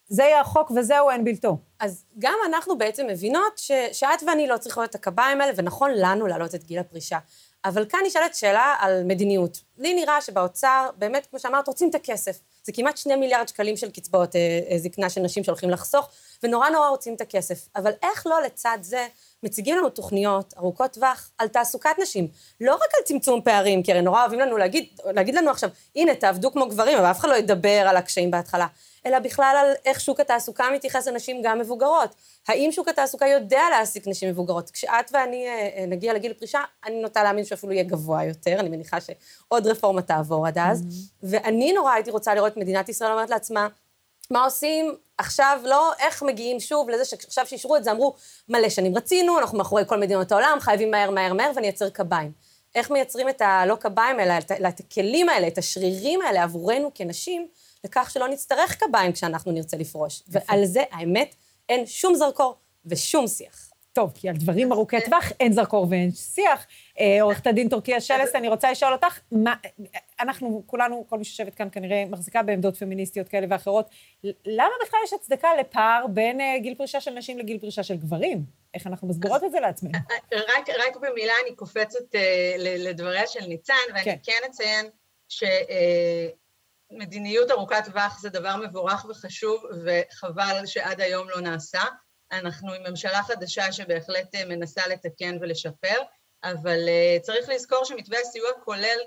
[0.09, 1.57] זה יהיה החוק וזהו, אין בלתו.
[1.81, 6.27] אז גם אנחנו בעצם מבינות ש, שאת ואני לא צריכות את הקביים האלה, ונכון לנו
[6.27, 7.18] להעלות את גיל הפרישה.
[7.64, 9.61] אבל כאן נשאלת שאלה על מדיניות.
[9.79, 12.38] לי נראה שבאוצר, באמת, כמו שאמרת, רוצים את הכסף.
[12.62, 16.09] זה כמעט שני מיליארד שקלים של קצבאות אה, אה, זקנה של נשים שהולכים לחסוך,
[16.42, 17.68] ונורא נורא רוצים את הכסף.
[17.77, 19.07] אבל איך לא לצד זה
[19.42, 22.29] מציגים לנו תוכניות ארוכות טווח על תעסוקת נשים.
[22.61, 26.14] לא רק על צמצום פערים, כי הרי נורא אוהבים לנו להגיד, להגיד לנו עכשיו, הנה,
[26.14, 28.66] תעבדו כמו גברים, אבל אף אחד לא ידבר על הקשיים בהתחלה.
[29.07, 32.14] אלא בכלל על איך שוק התעסוקה מתייחס לנשים גם מבוגרות.
[32.49, 34.71] האם שוק התעסוקה יודע להעסיק נשים מבוגרות?
[34.71, 38.69] כשאת ואני אה, אה, נגיע לגיל פרישה, אני נוטה להאמין שאפילו יהיה גבוה יותר, אני
[38.69, 40.83] מניחה שעוד רפורמה תעבור עד אז.
[40.83, 41.17] Mm-hmm.
[41.23, 43.69] ואני נורא הייתי רוצה לראות את מדינת ישראל אומרת לעצמה,
[44.31, 48.15] מה עושים עכשיו, לא איך מגיעים שוב לזה שעכשיו שאישרו את זה, אמרו,
[48.49, 52.33] מלא שנים רצינו, אנחנו מאחורי כל מדינות העולם, חייבים מהר, מהר, מהר, ונייצר קביים.
[52.75, 57.49] איך מייצרים את הלא קביים האלה, את הכלים האלה, את השרירים האלה עבורנו כנשים,
[57.85, 60.23] לכך שלא נצטרך קביים כשאנחנו נרצה לפרוש.
[60.29, 61.35] ועל זה, האמת,
[61.68, 63.68] אין שום זרקור ושום שיח.
[63.92, 66.66] טוב, כי על דברים ארוכי טווח אין זרקור ואין שיח.
[67.00, 69.54] אה, עורכת הדין טורקיה שלס, אני רוצה לשאול אותך, מה,
[70.20, 73.90] אנחנו כולנו, כל מי שיושבת כאן כנראה מחזיקה בעמדות פמיניסטיות כאלה ואחרות,
[74.46, 78.42] למה בכלל יש הצדקה לפער בין אה, גיל פרישה של נשים לגיל פרישה של גברים?
[78.74, 79.94] איך אנחנו מסבירות את זה לעצמנו?
[79.94, 82.18] אה, רק, רק במילה אני קופצת uh,
[82.59, 84.87] לדבריה של ניצן, ואני כן, כן אציין
[85.28, 86.48] שמדיניות uh,
[87.51, 91.83] ארוכת טווח זה דבר מבורך וחשוב, וחבל שעד היום לא נעשה.
[92.33, 96.03] אנחנו עם ממשלה חדשה שבהחלט אה, מנסה לתקן ולשפר,
[96.44, 98.98] אבל אה, צריך לזכור שמתווה הסיוע כולל,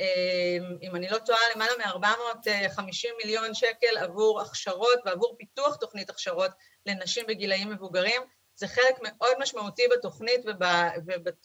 [0.00, 6.50] אה, אם אני לא טועה, למעלה מ-450 מיליון שקל עבור הכשרות ועבור פיתוח תוכנית הכשרות
[6.86, 8.22] לנשים בגילאים מבוגרים.
[8.54, 10.40] זה חלק מאוד משמעותי בתוכנית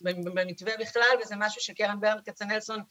[0.02, 2.82] ובמתווה בכלל, וזה משהו שקרן ברן כצנלסון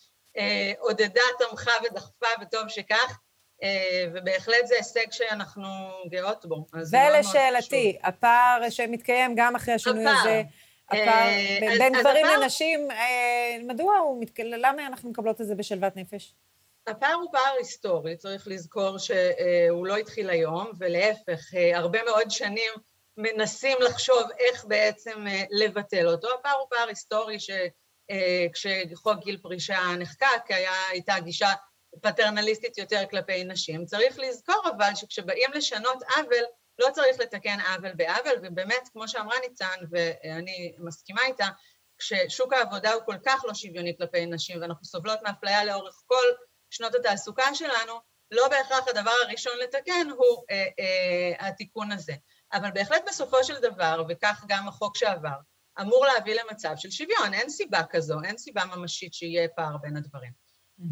[0.78, 3.18] עודדה, תמכה ודחפה, וטוב שכך.
[3.62, 5.68] אה, ובהחלט זה הישג שאנחנו
[6.06, 6.66] גאות בו.
[6.72, 10.42] ולשאלתי, הפער שמתקיים גם אחרי השינוי הזה,
[10.88, 16.34] הפער אה, בין גברים לנשים, אה, מדוע הוא, למה אנחנו מקבלות את זה בשלוות נפש?
[16.86, 21.40] הפער הוא פער היסטורי, צריך לזכור שהוא לא התחיל היום, ולהפך,
[21.74, 22.72] הרבה מאוד שנים
[23.16, 26.28] מנסים לחשוב איך בעצם לבטל אותו.
[26.34, 27.36] הפער הוא פער היסטורי
[28.54, 30.50] שכשחוק גיל פרישה נחקק,
[30.90, 31.52] הייתה גישה
[32.02, 33.84] פטרנליסטית יותר כלפי נשים.
[33.84, 36.44] צריך לזכור אבל שכשבאים לשנות עוול,
[36.78, 41.48] לא צריך לתקן עוול בעוול, ובאמת, כמו שאמרה ניצן, ואני מסכימה איתה,
[41.98, 46.26] כששוק העבודה הוא כל כך לא שוויוני כלפי נשים, ואנחנו סובלות מאפליה לאורך כל
[46.70, 52.12] שנות התעסוקה שלנו, לא בהכרח הדבר הראשון לתקן הוא אה, אה, התיקון הזה.
[52.52, 55.38] אבל בהחלט בסופו של דבר, וכך גם החוק שעבר,
[55.80, 57.34] אמור להביא למצב של שוויון.
[57.34, 60.30] אין סיבה כזו, אין סיבה ממשית שיהיה פער בין הדברים.
[60.80, 60.84] Mm-hmm.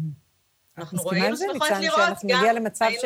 [0.77, 2.37] אנחנו רואים שמחות לראות גם...
[2.39, 3.05] נגיע למצב ש...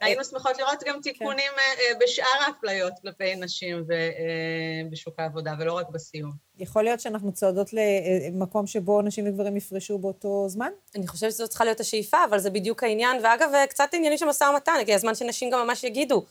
[0.00, 1.00] היינו שמחות לראות גם כן.
[1.00, 1.98] תיקונים כן.
[2.04, 6.32] בשאר האפליות כלפי נשים אה, בשוק העבודה, ולא רק בסיום.
[6.58, 10.70] יכול להיות שאנחנו צועדות למקום שבו נשים וגברים יפרשו באותו זמן?
[10.96, 13.24] אני חושבת שזו צריכה להיות השאיפה, אבל זה בדיוק העניין.
[13.24, 16.24] ואגב, קצת עניינים של משא ומתן, הגיע הזמן שנשים גם ממש יגידו,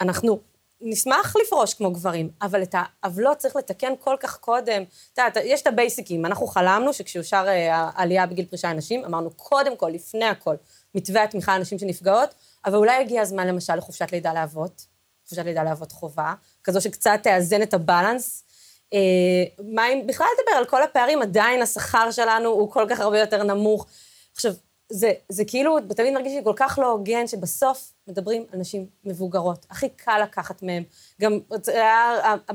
[0.00, 0.40] אנחנו
[0.80, 4.82] נשמח לפרוש כמו גברים, אבל את העוולות צריך לתקן כל כך קודם.
[4.82, 6.26] את יודעת, יש את הבייסיקים.
[6.26, 10.56] אנחנו חלמנו שכשיאושר אה, העלייה בגיל פרישה לנשים, אמרנו קודם כל, לפני הכל,
[10.94, 14.86] מתווה התמיכה לנשים שנפגעות, אבל אולי הגיע הזמן למשל לחופשת לידה לאבות,
[15.24, 18.44] חופשת לידה לאבות חובה, כזו שקצת תאזן את הבלנס.
[18.92, 23.20] אה, מה אם בכלל לדבר על כל הפערים, עדיין השכר שלנו הוא כל כך הרבה
[23.20, 23.86] יותר נמוך.
[24.34, 24.52] עכשיו,
[24.90, 29.66] זה, זה כאילו, תמיד מרגיש לי כל כך לא הוגן, שבסוף מדברים על נשים מבוגרות.
[29.70, 30.82] הכי קל לקחת מהן.
[31.20, 31.38] גם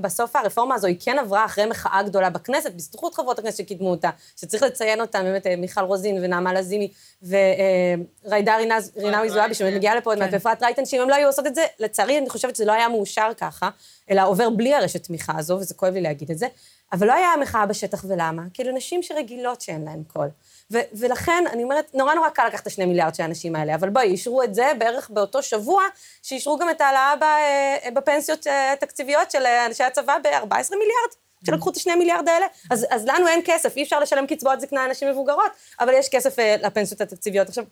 [0.01, 4.09] בסוף הרפורמה הזו היא כן עברה אחרי מחאה גדולה בכנסת, בזכות חברות הכנסת שקידמו אותה,
[4.38, 6.91] שצריך לציין אותה, באמת אה, מיכל רוזין ונעמה לזימי
[7.23, 8.55] וג'ידא
[8.97, 10.36] רינאוי זועבי, שמגיעה לפה עוד מעט, כן.
[10.36, 12.89] ואפרת רייטן, שאם הם לא היו עושות את זה, לצערי אני חושבת שזה לא היה
[12.89, 13.69] מאושר ככה,
[14.09, 16.47] אלא עובר בלי הרשת תמיכה הזו, וזה כואב לי להגיד את זה.
[16.93, 18.43] אבל לא היה מחאה בשטח, ולמה?
[18.59, 20.27] אלה נשים שרגילות שאין להן קול.
[20.72, 23.89] ו- ולכן, אני אומרת, נורא נורא קל לקחת את השני מיליארד של האנשים האלה, אבל
[23.89, 25.84] בואי, אישרו את זה בערך באותו שבוע,
[26.24, 31.11] שאישרו גם את ההעלאה אה, בפנסיות אה, התקציביות של אה, אנשי הצבא ב-14 מיליארד.
[31.45, 34.84] שלקחו את השני מיליארד האלה, אז, אז לנו אין כסף, אי אפשר לשלם קצבאות זקנה
[34.84, 37.49] לאנשים מבוגרות, אבל יש כסף לפנסיות התקציביות.
[37.49, 37.65] עכשיו,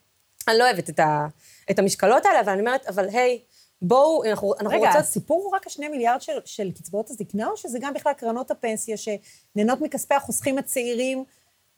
[0.47, 1.28] אני לא אוהבת את, ה,
[1.72, 3.39] את המשקלות האלה, אבל אני אומרת, אבל היי,
[3.82, 4.91] בואו, אנחנו, אנחנו רגע, רוצות...
[4.95, 8.52] רגע, הסיפור הוא רק השני מיליארד של, של קצבאות הזקנה, או שזה גם בכלל קרנות
[8.52, 11.24] הפנסיה שנהנות מכספי החוסכים הצעירים,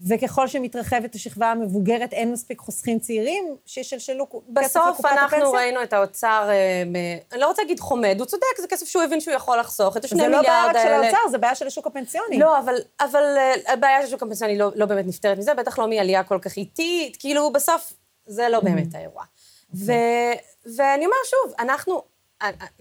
[0.07, 4.81] וככל שמתרחבת השכבה המבוגרת, אין מספיק חוסכים צעירים שישלשלו כסף לקופת הפנסיה?
[4.91, 6.83] בסוף אנחנו ראינו את האוצר, אה,
[7.31, 10.05] אני לא רוצה להגיד חומד, הוא צודק, זה כסף שהוא הבין שהוא יכול לחסוך, את
[10.05, 10.73] השני מיליארד האלה.
[10.73, 12.39] זה לא בעיה רק של האוצר, זה בעיה של השוק הפנסיוני.
[12.39, 15.87] לא, אבל, אבל אה, הבעיה של השוק הפנסיוני לא, לא באמת נפתרת מזה, בטח לא
[15.87, 17.93] מעלייה כל כך איטית, כאילו, בסוף
[18.25, 19.23] זה לא באמת האירוע.
[19.75, 19.91] ו,
[20.75, 22.01] ואני אומר שוב, אנחנו,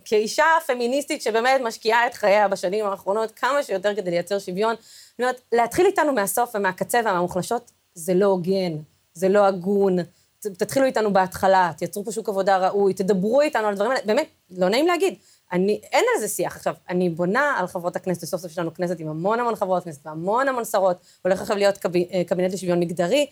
[0.04, 4.74] כאישה פמיניסטית שבאמת משקיעה את חייה בשנים האחרונות כמה שיותר כדי לייצר שוויון,
[5.18, 8.76] אני אומרת, להתחיל איתנו מהסוף ומהקצה ומהמוחלשות, זה לא הוגן,
[9.14, 9.96] זה לא הגון.
[10.40, 14.02] תתחילו איתנו בהתחלה, תייצרו פה שוק עבודה ראוי, תדברו איתנו על דברים האלה.
[14.06, 15.14] באמת, לא נעים להגיד.
[15.52, 16.56] אני, אין על זה שיח.
[16.56, 19.84] עכשיו, אני בונה על חברות הכנסת, סוף סוף יש לנו כנסת עם המון המון חברות
[19.84, 23.26] כנסת והמון המון שרות, הולך עכשיו להיות קב, אה, קבינט לשוויון מגדרי.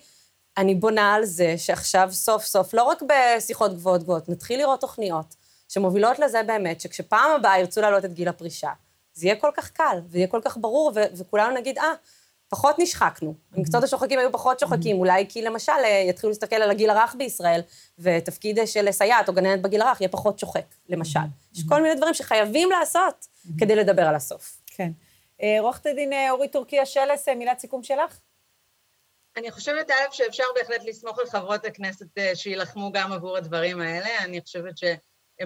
[0.57, 5.35] אני בונה על זה שעכשיו סוף סוף, לא רק בשיחות גבוהות גבוהות, נתחיל לראות תוכניות
[5.69, 8.71] שמובילות לזה באמת, שכשפעם הבאה ירצו להעלות את גיל הפרישה,
[9.13, 11.93] זה יהיה כל כך קל, ויהיה כל כך ברור, ו- וכולנו נגיד, אה,
[12.49, 13.33] פחות נשחקנו.
[13.53, 17.61] המקצועות השוחקים היו פחות שוחקים, אולי כי למשל אה, יתחילו להסתכל על הגיל הרך בישראל,
[17.99, 21.19] ותפקיד של סייעת או גננת בגיל הרך יהיה פחות שוחק, למשל.
[21.55, 23.27] יש כל מיני דברים שחייבים לעשות
[23.59, 24.61] כדי לדבר על הסוף.
[24.65, 24.91] כן.
[25.41, 28.19] אה, עורכת הדין אה, אורית טורקיה שלס, מילת סיכום שלך?
[29.37, 34.19] אני חושבת, א', שאפשר בהחלט לסמוך על חברות הכנסת שיילחמו גם עבור הדברים האלה.
[34.19, 34.83] אני חושבת ש...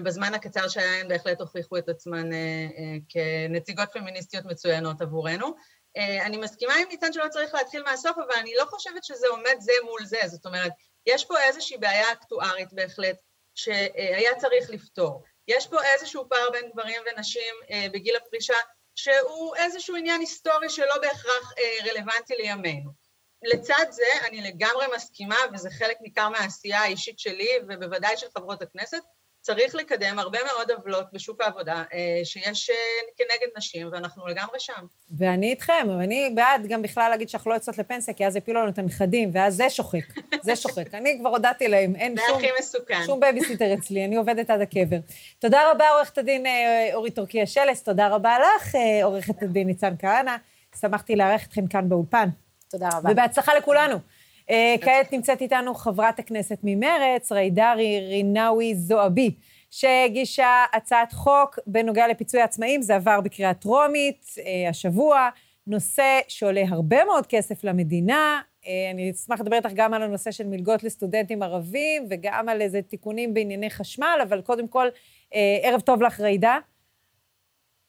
[0.02, 2.38] בזמן הקצר שהיה הן בהחלט הוכיחו את עצמן אה,
[2.78, 5.54] אה, כנציגות פמיניסטיות מצוינות עבורנו.
[5.96, 9.56] אה, אני מסכימה עם ניצן שלא צריך להתחיל מהסוף, אבל אני לא חושבת שזה עומד
[9.58, 10.20] זה מול זה.
[10.24, 10.72] זאת אומרת,
[11.06, 13.16] יש פה איזושהי בעיה אקטוארית בהחלט,
[13.54, 15.22] שהיה צריך לפתור.
[15.48, 17.54] יש פה איזשהו פער בין גברים ונשים
[17.92, 18.54] בגיל הפרישה,
[18.94, 21.52] שהוא איזשהו עניין היסטורי שלא בהכרח
[21.86, 22.90] רלוונטי לימינו.
[23.42, 29.02] לצד זה, אני לגמרי מסכימה, וזה חלק ניכר מהעשייה האישית שלי, ובוודאי של חברות הכנסת,
[29.44, 32.76] צריך לקדם הרבה מאוד עוולות בשוק העבודה אה, שיש אה,
[33.16, 34.86] כנגד נשים, ואנחנו לגמרי שם.
[35.18, 38.70] ואני איתכם, ואני בעד גם בכלל להגיד שאנחנו לא יוצאות לפנסיה, כי אז יפילו לנו
[38.70, 40.04] את הנכדים, ואז זה שוחק,
[40.42, 40.94] זה שוחק.
[40.94, 42.40] אני כבר הודעתי להם, אין שום...
[42.40, 43.02] זה הכי מסוכן.
[43.06, 44.96] שום בייביסיטר אצלי, אני עובדת עד הקבר.
[45.38, 50.36] תודה רבה, עורכת הדין אה, אורית טורקיה שלס, תודה רבה לך, עורכת הדין ניצן כהנא.
[50.80, 52.28] שמחתי לארח אתכם כאן באולפן.
[52.70, 53.10] תודה רבה.
[53.12, 53.98] ובהצלחה לכולנו.
[54.50, 59.34] אה, כעת נמצאת איתנו חברת הכנסת ממרץ, ריידרי רינאוי זועבי,
[59.70, 65.28] שהגישה הצעת חוק בנוגע לפיצוי העצמאים, זה עבר בקריאה טרומית אה, השבוע,
[65.66, 68.40] נושא שעולה הרבה מאוד כסף למדינה.
[68.66, 72.82] אה, אני אשמח לדבר איתך גם על הנושא של מלגות לסטודנטים ערבים, וגם על איזה
[72.82, 74.88] תיקונים בענייני חשמל, אבל קודם כל,
[75.62, 76.58] ערב טוב לך, ריידה.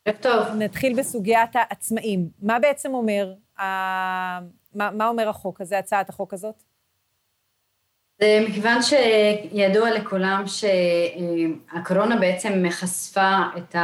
[0.05, 0.55] ערב טוב.
[0.57, 2.29] נתחיל בסוגיית העצמאים.
[2.41, 3.33] מה בעצם אומר
[4.75, 6.63] מה, מה אומר החוק הזה, הצעת החוק הזאת?
[8.23, 13.75] מכיוון שידוע לכולם שהקורונה בעצם חשפה את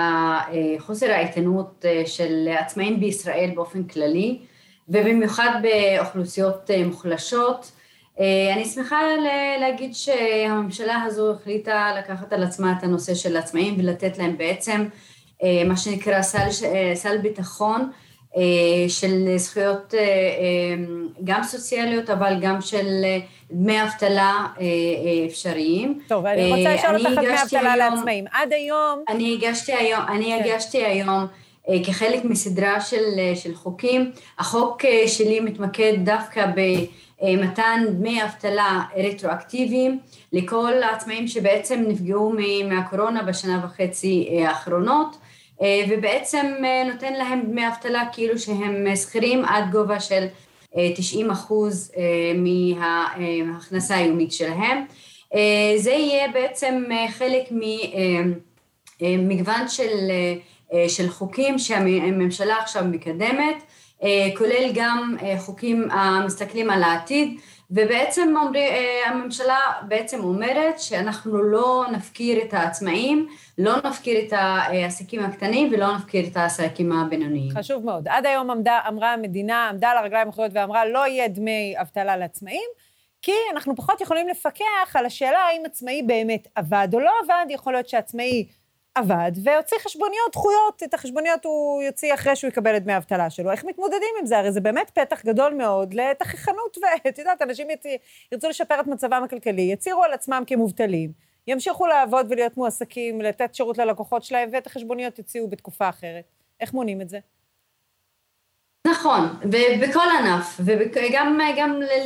[0.80, 4.40] חוסר האיתנות של עצמאים בישראל באופן כללי,
[4.90, 7.72] ובמיוחד באוכלוסיות מוחלשות.
[8.54, 9.00] אני שמחה
[9.60, 14.88] להגיד שהממשלה הזו החליטה לקחת על עצמה את הנושא של עצמאים ולתת להם בעצם
[15.44, 16.48] מה שנקרא סל,
[16.96, 17.88] סל ביטחון אה,
[18.88, 20.06] של זכויות אה, אה,
[21.24, 22.88] גם סוציאליות, אבל גם של
[23.52, 24.48] דמי אבטלה
[25.28, 26.00] אפשריים.
[26.08, 28.26] טוב, אני רוצה לשאול אותך על דמי אבטלה לעצמאים.
[28.32, 29.04] עד היום...
[29.10, 30.50] אני הגשתי היום, אני כן.
[30.50, 31.26] הגשתי היום
[31.84, 33.04] כחלק מסדרה של,
[33.36, 34.12] של חוקים.
[34.40, 36.46] החוק שלי מתמקד דווקא
[37.22, 40.00] במתן דמי אבטלה רטרואקטיביים
[40.34, 42.34] לכל העצמאים שבעצם נפגעו
[42.70, 45.18] מהקורונה בשנה וחצי האחרונות.
[45.62, 50.26] אה, ובעצם אה, נותן להם דמי אבטלה כאילו שהם שכירים עד גובה של
[50.96, 51.92] 90 אה, אחוז
[52.36, 54.86] מההכנסה היומית שלהם.
[55.78, 57.44] זה יהיה בעצם חלק
[59.02, 60.12] ממגוון של,
[60.88, 63.64] של חוקים שהממשלה עכשיו מקדמת,
[64.38, 67.40] כולל גם חוקים המסתכלים על העתיד
[67.72, 68.70] ובעצם אומרי,
[69.06, 76.28] הממשלה בעצם אומרת שאנחנו לא נפקיר את העצמאים, לא נפקיר את העסקים הקטנים ולא נפקיר
[76.28, 77.52] את העסקים הבינוניים.
[77.52, 78.08] חשוב מאוד.
[78.08, 82.70] עד היום עמדה, אמרה המדינה, עמדה על הרגליים האחוריות ואמרה, לא יהיה דמי אבטלה לעצמאים,
[83.22, 87.74] כי אנחנו פחות יכולים לפקח על השאלה האם עצמאי באמת עבד או לא עבד, יכול
[87.74, 88.48] להיות שעצמאי
[88.96, 93.52] עבד והוציא חשבוניות דחויות, את החשבוניות הוא יוציא אחרי שהוא יקבל את דמי האבטלה שלו.
[93.52, 94.38] איך מתמודדים עם זה?
[94.38, 97.68] הרי זה באמת פתח גדול מאוד לתככנות, ואת יודעת, אנשים.
[98.32, 101.12] ירצו לשפר את מצבם הכלכלי, יצהירו על עצמם כמובטלים,
[101.48, 106.24] ימשיכו לעבוד ולהיות מועסקים, לתת שירות ללקוחות שלהם, ואת החשבוניות יוציאו בתקופה אחרת.
[106.60, 107.20] איך מונים את זה?
[108.88, 111.40] נכון, ובכל ענף, וגם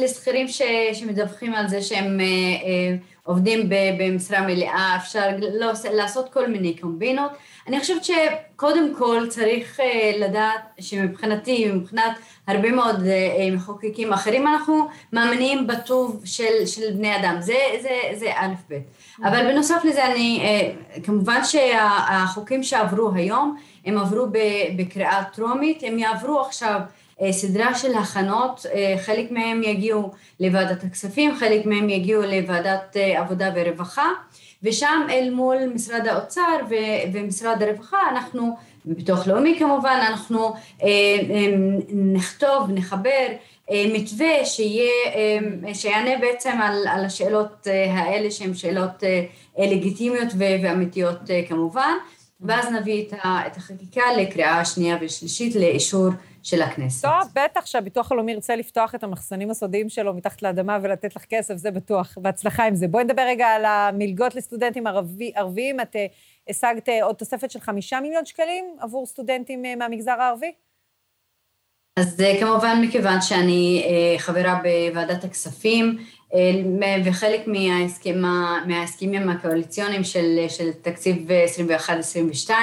[0.02, 0.48] לשכירים
[0.94, 2.96] שמדווחים על זה שהם אה, אה,
[3.26, 3.70] עובדים
[4.00, 7.32] במשרה מלאה, אפשר לא, לעשות כל מיני קומבינות.
[7.68, 12.18] אני חושבת שקודם כל צריך אה, לדעת שמבחינתי, מבחינת
[12.48, 12.96] הרבה מאוד
[13.52, 18.80] מחוקקים אחרים, אנחנו מאמינים בטוב של, של בני אדם, זה, זה, זה א' ב'.
[19.24, 20.42] אבל בנוסף לזה, אני,
[21.04, 24.28] כמובן שהחוקים שעברו היום, הם עברו
[24.78, 31.36] בקריאה טרומית, הם יעברו עכשיו אה, סדרה של הכנות, אה, חלק מהם יגיעו לוועדת הכספים,
[31.36, 34.10] חלק מהם יגיעו לוועדת אה, עבודה ורווחה,
[34.64, 36.58] ושם אל מול משרד האוצר
[37.14, 38.56] ומשרד הרווחה, אנחנו,
[38.86, 40.54] וביטוח לאומי כמובן, אנחנו
[41.94, 43.28] נכתוב, נחבר
[43.72, 44.92] מתווה שיהיה,
[45.74, 49.04] שיענה בעצם על, על השאלות האלה שהן שאלות
[49.58, 51.94] לגיטימיות ואמיתיות כמובן.
[52.42, 53.06] ואז נביא
[53.48, 56.10] את החקיקה לקריאה שנייה ושלישית לאישור
[56.46, 57.06] של הכנסת.
[57.06, 61.56] טוב, בטח שהביטוח הלאומי ירצה לפתוח את המחסנים הסודיים שלו מתחת לאדמה ולתת לך כסף,
[61.56, 62.18] זה בטוח.
[62.18, 62.88] בהצלחה עם זה.
[62.88, 65.80] בואי נדבר רגע על המלגות לסטודנטים ערבי, ערביים.
[65.80, 66.06] את אה,
[66.50, 70.52] השגת אה, עוד תוספת של חמישה מיליון שקלים עבור סטודנטים אה, מהמגזר הערבי?
[72.00, 73.86] אז כמובן, מכיוון שאני
[74.18, 75.98] חברה בוועדת הכספים,
[77.06, 78.22] וחלק מההסכם,
[78.68, 81.28] מההסכמים הקואליציוניים של, של תקציב
[82.48, 82.56] 21-22, אה,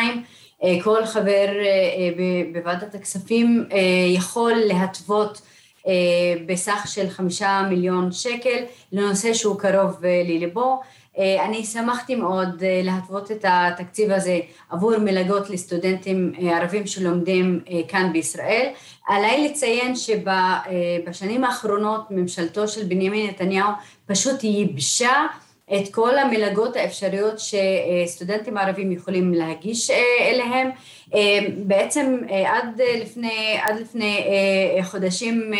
[0.82, 2.10] כל חבר אה,
[2.52, 3.64] בוועדת הכספים
[4.14, 5.42] יכול להתוות
[6.46, 10.80] בסך של חמישה מיליון שקל לנושא שהוא קרוב לליבו.
[11.18, 14.40] אה, אני שמחתי מאוד אה, להתוות את התקציב הזה
[14.70, 18.68] עבור מלגות לסטודנטים אה, ערבים שלומדים כאן בישראל.
[19.08, 23.70] עליי לציין שבשנים האחרונות ממשלתו של בנימין נתניהו
[24.06, 25.26] פשוט ייבשה
[25.76, 30.70] את כל המלגות האפשריות שסטודנטים ערבים יכולים להגיש אליהם.
[31.66, 34.26] בעצם עד לפני, עד לפני
[34.82, 35.52] חודשים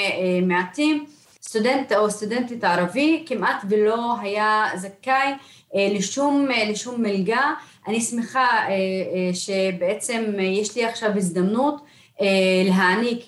[0.43, 1.07] מעטים
[1.43, 5.33] סטודנט או סטודנטית ערבי כמעט ולא היה זכאי
[5.75, 7.53] אה, לשום, אה, לשום מלגה.
[7.89, 11.83] אני שמחה אה, שבעצם יש לי עכשיו הזדמנות
[12.65, 13.25] להעניק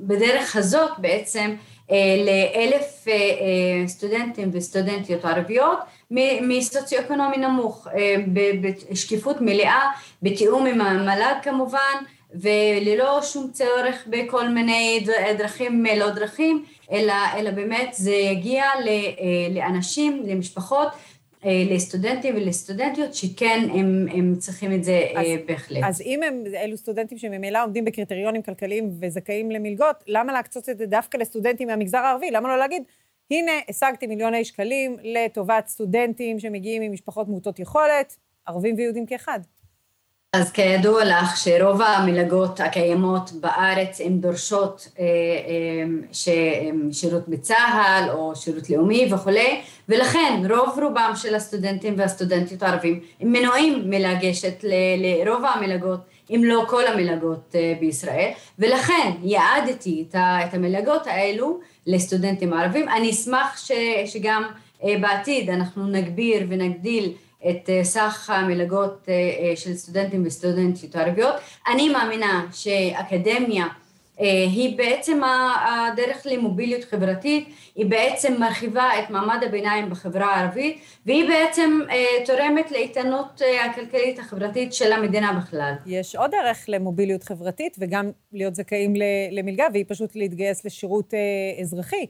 [0.00, 1.54] בדרך הזאת בעצם
[2.26, 3.06] לאלף
[3.86, 5.78] סטודנטים וסטודנטיות ערביות
[6.40, 7.86] מסוציו-אקונומי נמוך,
[8.90, 9.90] בשקיפות מלאה,
[10.22, 11.96] בתיאום עם המל"ג כמובן,
[12.34, 15.06] וללא שום צורך בכל מיני
[15.38, 19.04] דרכים לא דרכים, אלא, אלא באמת זה יגיע אה,
[19.50, 20.92] לאנשים, למשפחות, אה,
[21.44, 25.82] לסטודנטים ולסטודנטיות שכן הם, הם צריכים את זה אה, אז, בהחלט.
[25.84, 30.86] אז אם הם, אלו סטודנטים שממילא עומדים בקריטריונים כלכליים וזכאים למלגות, למה להקצות את זה
[30.86, 32.30] דווקא לסטודנטים מהמגזר הערבי?
[32.30, 32.82] למה לא להגיד,
[33.30, 38.16] הנה, השגתי מיליוני שקלים לטובת סטודנטים שמגיעים ממשפחות מעוטות יכולת,
[38.46, 39.40] ערבים ויהודים כאחד.
[40.32, 48.70] אז כידוע לך שרוב המלגות הקיימות בארץ הן דורשות אה, אה, שירות בצה"ל או שירות
[48.70, 54.64] לאומי וכולי, ולכן רוב רובם של הסטודנטים והסטודנטיות הערבים הם מנועים מלגשת
[54.98, 56.00] לרוב המלגות,
[56.30, 62.88] אם לא כל המלגות אה, בישראל, ולכן יעדתי את המלגות האלו לסטודנטים ערבים.
[62.88, 63.66] אני אשמח
[64.06, 64.42] שגם
[64.82, 67.12] בעתיד אנחנו נגביר ונגדיל
[67.48, 71.34] את אה, סך המלגות אה, אה, של סטודנטים וסטודנטיות ערביות.
[71.68, 73.66] אני מאמינה שאקדמיה
[74.52, 75.20] היא בעצם
[75.68, 81.80] הדרך למוביליות חברתית, היא בעצם מרחיבה את מעמד הביניים בחברה הערבית והיא בעצם
[82.26, 85.74] תורמת לאיתנות הכלכלית החברתית של המדינה בכלל.
[85.86, 88.94] יש עוד דרך למוביליות חברתית וגם להיות זכאים
[89.30, 91.14] למלגה והיא פשוט להתגייס לשירות
[91.60, 92.06] אזרחי.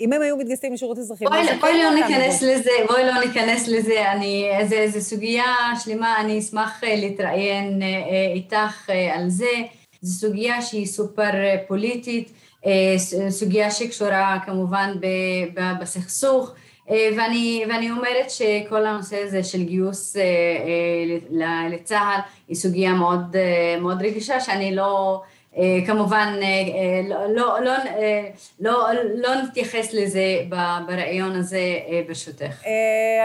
[0.00, 1.24] אם הם היו מתגייסים לשירות אזרחי...
[1.24, 6.20] בואי, לא בואי לא ניכנס לזה, בואי לא ניכנס לזה, אני, זה, זה סוגיה שלמה,
[6.20, 9.50] אני אשמח אה, להתראיין אה, אה, איתך על זה.
[10.02, 11.30] זו סוגיה שהיא סופר
[11.68, 12.32] פוליטית,
[13.28, 14.94] סוגיה שקשורה כמובן
[15.80, 16.52] בסכסוך,
[16.88, 20.16] ואני, ואני אומרת שכל הנושא הזה של גיוס
[21.70, 23.36] לצה"ל היא סוגיה מאוד,
[23.80, 25.22] מאוד רגישה, שאני לא...
[25.86, 26.34] כמובן,
[27.08, 27.74] לא, לא, לא,
[28.60, 30.22] לא, לא נתייחס לזה
[30.86, 31.60] בריאיון הזה,
[32.08, 32.64] ברשותך.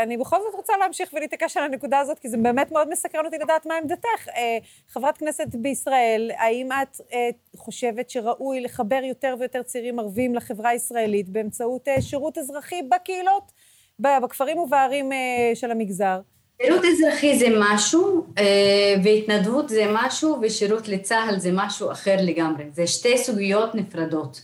[0.03, 3.37] אני בכל זאת רוצה להמשיך ולהתעקש על הנקודה הזאת, כי זה באמת מאוד מסקרן אותי
[3.37, 4.29] לדעת מה עמדתך.
[4.89, 7.01] חברת כנסת בישראל, האם את
[7.55, 13.51] חושבת שראוי לחבר יותר ויותר צעירים ערבים לחברה הישראלית באמצעות שירות אזרחי בקהילות,
[13.99, 15.11] בכפרים ובערים
[15.53, 16.19] של המגזר?
[16.61, 18.25] שירות אזרחי זה משהו,
[19.03, 22.63] והתנדבות זה משהו, ושירות לצה"ל זה משהו אחר לגמרי.
[22.73, 24.41] זה שתי סוגיות נפרדות.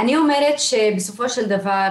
[0.00, 1.88] אני אומרת שבסופו של דבר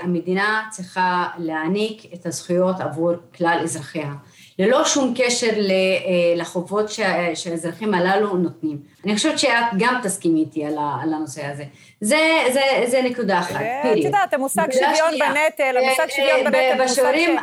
[0.00, 4.12] המדינה צריכה להעניק את הזכויות עבור כלל אזרחיה.
[4.60, 5.50] ללא שום קשר
[6.36, 6.88] לחובות
[7.34, 8.78] שהאזרחים הללו נותנים.
[9.04, 11.64] אני חושבת שאת גם תסכימי איתי על הנושא הזה.
[12.00, 12.18] זה,
[12.52, 14.00] זה, זה נקודה אחת, פירי.
[14.00, 17.36] את יודעת, המושג שוויון בנטל, המושג שוויון בנטל, בשיעורים,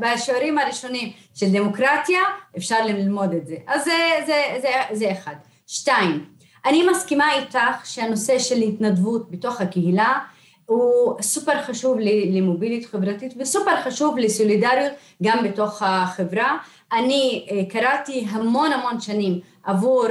[0.00, 2.20] בשיעורים הראשונים של דמוקרטיה,
[2.56, 3.56] אפשר ללמוד את זה.
[3.66, 3.92] אז זה,
[4.26, 5.34] זה, זה, זה אחד.
[5.66, 6.24] שתיים,
[6.66, 10.18] אני מסכימה איתך שהנושא של התנדבות בתוך הקהילה,
[10.66, 11.98] הוא סופר חשוב
[12.30, 14.92] למוביליות חברתית וסופר חשוב לסולידריות
[15.22, 16.56] גם בתוך החברה.
[16.92, 20.04] אני קראתי המון המון שנים עבור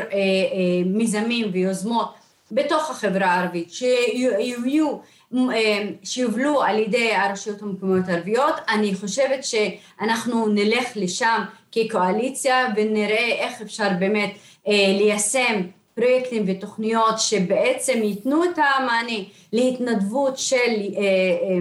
[0.85, 2.13] מיזמים ויוזמות
[2.51, 4.97] בתוך החברה הערבית, שיהיו,
[6.03, 8.55] שיובלו על ידי הרשויות המקומיות הערביות.
[8.69, 11.41] אני חושבת שאנחנו נלך לשם
[11.71, 14.31] כקואליציה ונראה איך אפשר באמת
[14.67, 15.61] ליישם
[15.95, 19.23] פרויקטים ותוכניות שבעצם ייתנו את המענה
[19.53, 20.71] להתנדבות של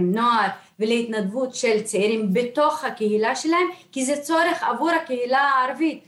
[0.01, 0.49] נוער
[0.81, 6.05] ולהתנדבות של צעירים בתוך הקהילה שלהם, כי זה צורך עבור הקהילה הערבית.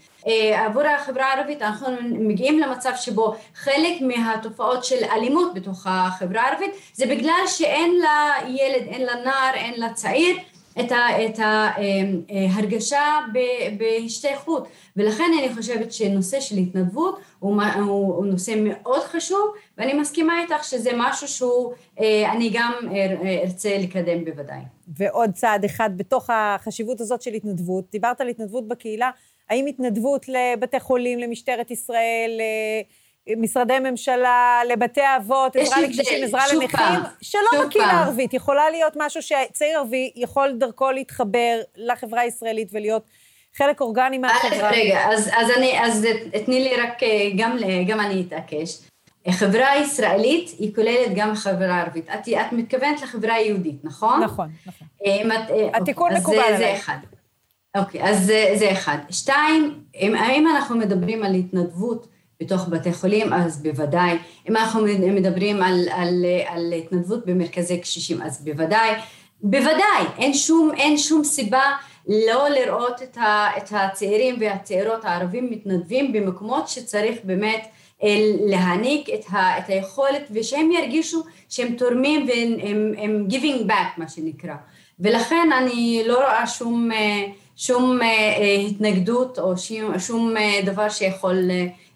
[0.66, 7.06] עבור החברה הערבית אנחנו מגיעים למצב שבו חלק מהתופעות של אלימות בתוך החברה הערבית זה
[7.06, 10.36] בגלל שאין לילד, אין לנער, אין לצעיר
[10.80, 13.02] את, ה, את ההרגשה
[13.78, 14.68] בהשתייכות.
[14.96, 21.28] ולכן אני חושבת שנושא של התנדבות הוא, נושא מאוד חשוב ואני מסכימה איתך שזה משהו
[21.28, 21.72] שהוא
[22.32, 22.72] אני גם
[23.44, 24.60] ארצה לקדם בוודאי.
[24.88, 29.10] ועוד צעד אחד בתוך החשיבות הזאת של התנדבות, דיברת על התנדבות בקהילה,
[29.50, 32.40] האם התנדבות לבתי חולים, למשטרת ישראל,
[33.36, 39.78] משרדי ממשלה, לבתי אבות, עזרה לקשישים, עזרה לנכים, שלא בקהילה הערבית, יכולה להיות משהו שצעיר
[39.78, 43.02] ערבי יכול דרכו להתחבר לחברה הישראלית ולהיות
[43.56, 44.70] חלק אורגני מהחברה.
[44.70, 46.06] רגע, אז, אז, אני, אז
[46.44, 47.02] תני לי רק,
[47.36, 47.56] גם,
[47.86, 48.78] גם אני אתעקש.
[49.30, 52.08] חברה ישראלית היא כוללת גם חברה ערבית.
[52.08, 54.22] את, את מתכוונת לחברה יהודית, נכון?
[54.22, 54.86] נכון, נכון.
[55.74, 56.58] התיקון מקובל עליי.
[56.58, 56.96] זה אחד.
[57.76, 58.96] אוקיי, אז זה, זה אחד.
[59.10, 64.16] שתיים, אם, האם אנחנו מדברים על התנדבות בתוך בתי חולים, אז בוודאי.
[64.48, 68.90] אם אנחנו מדברים על, על, על התנדבות במרכזי קשישים, אז בוודאי.
[69.42, 71.62] בוודאי, אין שום, אין שום סיבה
[72.08, 77.66] לא לראות את, ה, את הצעירים והצעירות הערבים מתנדבים במקומות שצריך באמת
[78.46, 84.54] להעניק את, ה, את היכולת ושהם ירגישו שהם תורמים והם giving back מה שנקרא.
[85.00, 86.90] ולכן אני לא רואה שום...
[87.56, 87.98] שום
[88.66, 89.54] התנגדות או
[89.98, 91.36] שום דבר שיכול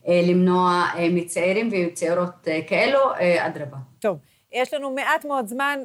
[0.08, 3.00] למנוע מצעירים וצעירות כאלו,
[3.38, 3.76] אדרבה.
[3.98, 4.18] טוב,
[4.52, 5.78] יש לנו מעט מאוד זמן,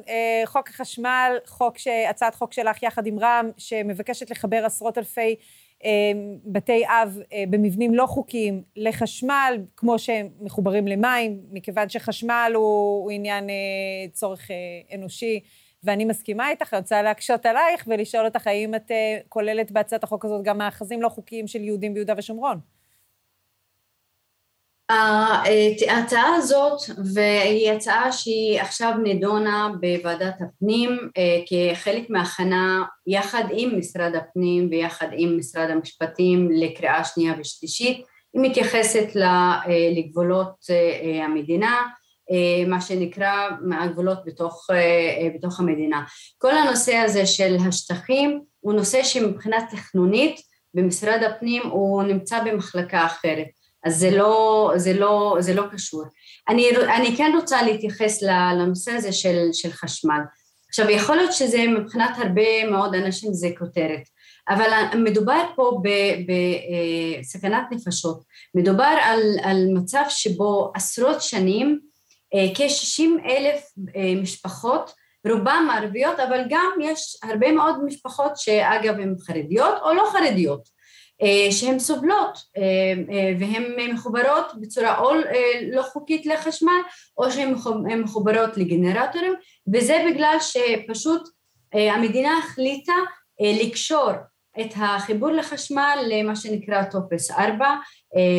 [0.44, 1.88] חוק החשמל, חוק ש...
[2.10, 5.36] הצעת חוק שלך יחד עם רע"מ, שמבקשת לחבר עשרות אלפי
[6.44, 7.18] בתי אב
[7.50, 13.48] במבנים לא חוקיים לחשמל, כמו שהם מחוברים למים, מכיוון שחשמל הוא, הוא עניין
[14.12, 14.50] צורך
[14.94, 15.40] אנושי.
[15.84, 18.90] ואני מסכימה איתך, אני רוצה להקשות עלייך ולשאול אותך, האם את
[19.28, 22.58] כוללת בהצעת החוק הזאת גם מאחזים לא חוקיים של יהודים ביהודה ושומרון?
[24.88, 26.78] ההצעה הזאת,
[27.14, 30.98] והיא הצעה שהיא עכשיו נדונה בוועדת הפנים
[31.46, 38.04] כחלק מהכנה יחד עם משרד הפנים ויחד עם משרד המשפטים לקריאה שנייה ושלישית,
[38.34, 39.06] היא מתייחסת
[39.96, 40.54] לגבולות
[41.24, 41.82] המדינה,
[42.66, 44.66] מה שנקרא מהגבולות בתוך,
[45.34, 46.02] בתוך המדינה.
[46.38, 50.40] כל הנושא הזה של השטחים הוא נושא שמבחינה תכנונית
[50.74, 56.04] במשרד הפנים הוא נמצא במחלקה אחרת, אז זה לא, זה לא, זה לא קשור.
[56.48, 60.20] אני, אני כן רוצה להתייחס לנושא הזה של, של חשמל.
[60.68, 64.02] עכשיו יכול להיות שזה מבחינת הרבה מאוד אנשים זה כותרת,
[64.48, 65.80] אבל מדובר פה
[67.20, 68.22] בסכנת נפשות,
[68.54, 71.80] מדובר על, על מצב שבו עשרות שנים
[72.54, 73.64] כ-60 אלף
[74.22, 74.90] משפחות,
[75.28, 80.68] רובם ערביות, אבל גם יש הרבה מאוד משפחות שאגב הן חרדיות או לא חרדיות,
[81.50, 82.38] שהן סובלות
[83.38, 85.10] והן מחוברות בצורה או
[85.72, 86.80] לא חוקית לחשמל
[87.18, 87.54] או שהן
[88.00, 89.34] מחוברות לגנרטורים,
[89.74, 91.28] וזה בגלל שפשוט
[91.72, 92.92] המדינה החליטה
[93.40, 94.10] לקשור
[94.60, 97.66] את החיבור לחשמל למה שנקרא טופס 4,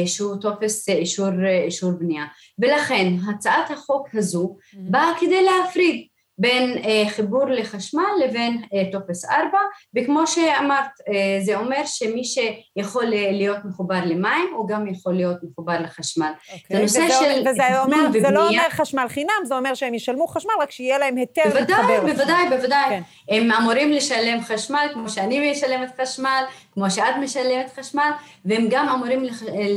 [0.06, 1.30] שהוא טופס אישור,
[1.66, 2.26] אישור בנייה.
[2.60, 6.08] ולכן הצעת החוק הזו באה כדי להפריד
[6.38, 9.58] בין אה, חיבור לחשמל לבין אה, טופס 4,
[9.96, 15.80] וכמו שאמרת, אה, זה אומר שמי שיכול להיות מחובר למים, הוא גם יכול להיות מחובר
[15.80, 16.32] לחשמל.
[16.48, 16.74] Okay.
[16.74, 18.28] זה נושא וזה של וזה אומר, ובנייה.
[18.28, 22.02] זה לא אומר חשמל חינם, זה אומר שהם ישלמו חשמל, רק שיהיה להם היתר להתחבר.
[22.02, 22.90] בוודאי, בוודאי, בוודאי.
[22.90, 23.02] כן.
[23.30, 28.10] הם אמורים לשלם חשמל, כמו שאני משלמת חשמל, כמו שאת משלמת חשמל,
[28.46, 29.24] והם גם אמורים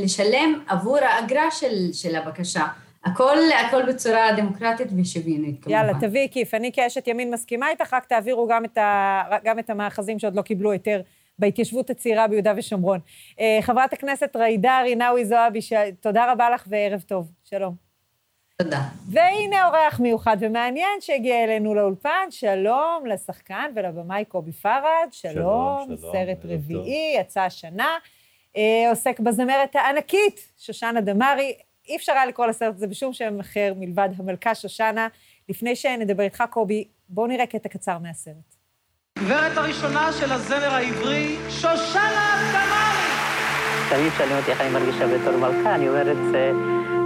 [0.03, 2.63] לשלם עבור האגרה של, של הבקשה.
[3.05, 3.37] הכל,
[3.67, 5.77] הכל בצורה דמוקרטית ושוויונית, כמובן.
[5.79, 6.53] יאללה, תביאי כיף.
[6.53, 10.41] אני כאשת ימין מסכימה איתך, רק תעבירו גם את, ה, גם את המאחזים שעוד לא
[10.41, 11.01] קיבלו היתר
[11.39, 12.99] בהתיישבות הצעירה ביהודה ושומרון.
[13.39, 15.73] אה, חברת הכנסת ריידה רינאוי זועבי, ש...
[15.99, 17.31] תודה רבה לך וערב טוב.
[17.43, 17.89] שלום.
[18.57, 18.81] תודה.
[19.09, 22.27] והנה אורח מיוחד ומעניין שהגיע אלינו לאולפן.
[22.29, 24.83] שלום לשחקן ולבמאי קובי פראד.
[25.11, 25.33] שלום,
[25.85, 27.97] שלום, שלום סרט רביעי, יצא השנה.
[28.57, 31.53] אה, עוסק בזמרת הענקית, שושנה דמארי.
[31.89, 35.07] אי אפשר היה לקרוא לסרט הזה בשום שם אחר מלבד המלכה שושנה.
[35.49, 38.55] לפני שנדבר איתך, קובי, בואו נראה קטע קצר מהסרט.
[39.19, 43.09] גברת הראשונה של הזמר העברי, שושנה דמארי.
[43.89, 46.17] תמיד שואלים אותי איך אני מרגישה בתור מלכה, אני אומרת,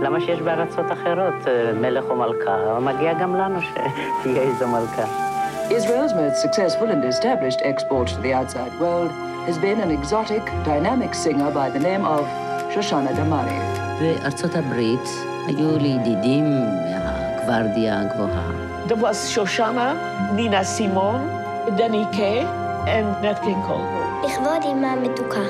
[0.03, 2.79] למה שיש בארצות אחרות אה, מלך או מלכה?
[2.79, 5.33] מגיע גם לנו שתהיה איזו מלכה.
[5.69, 9.11] Israel's most successful and established export to the outside world
[9.47, 12.23] has been an exotic, dynamic singer by the name of
[12.73, 13.82] Shoshana Damari.
[13.99, 15.09] בארצות הברית
[15.47, 18.51] היו לי ידידים מהגוורדיה הגבוהה.
[18.87, 19.93] There was שושנה,
[20.35, 21.27] נינה סימון,
[21.77, 22.45] דני קיי
[23.21, 23.81] ו-Nat King Cole.
[24.25, 25.41] לכבוד אימא המתוקה.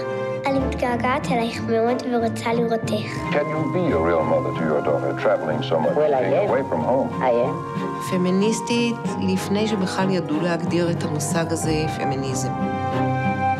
[0.46, 3.12] אני מתגעגעת אלייך מאוד ורוצה לראותך.
[3.32, 6.50] Can you be a real mother to your daughter traveling so much well, am.
[6.50, 7.10] away from home?
[7.22, 7.84] I am.
[8.12, 8.96] פמיניסטית
[9.28, 12.52] לפני שבכלל ידעו להגדיר את המושג הזה, פמיניזם.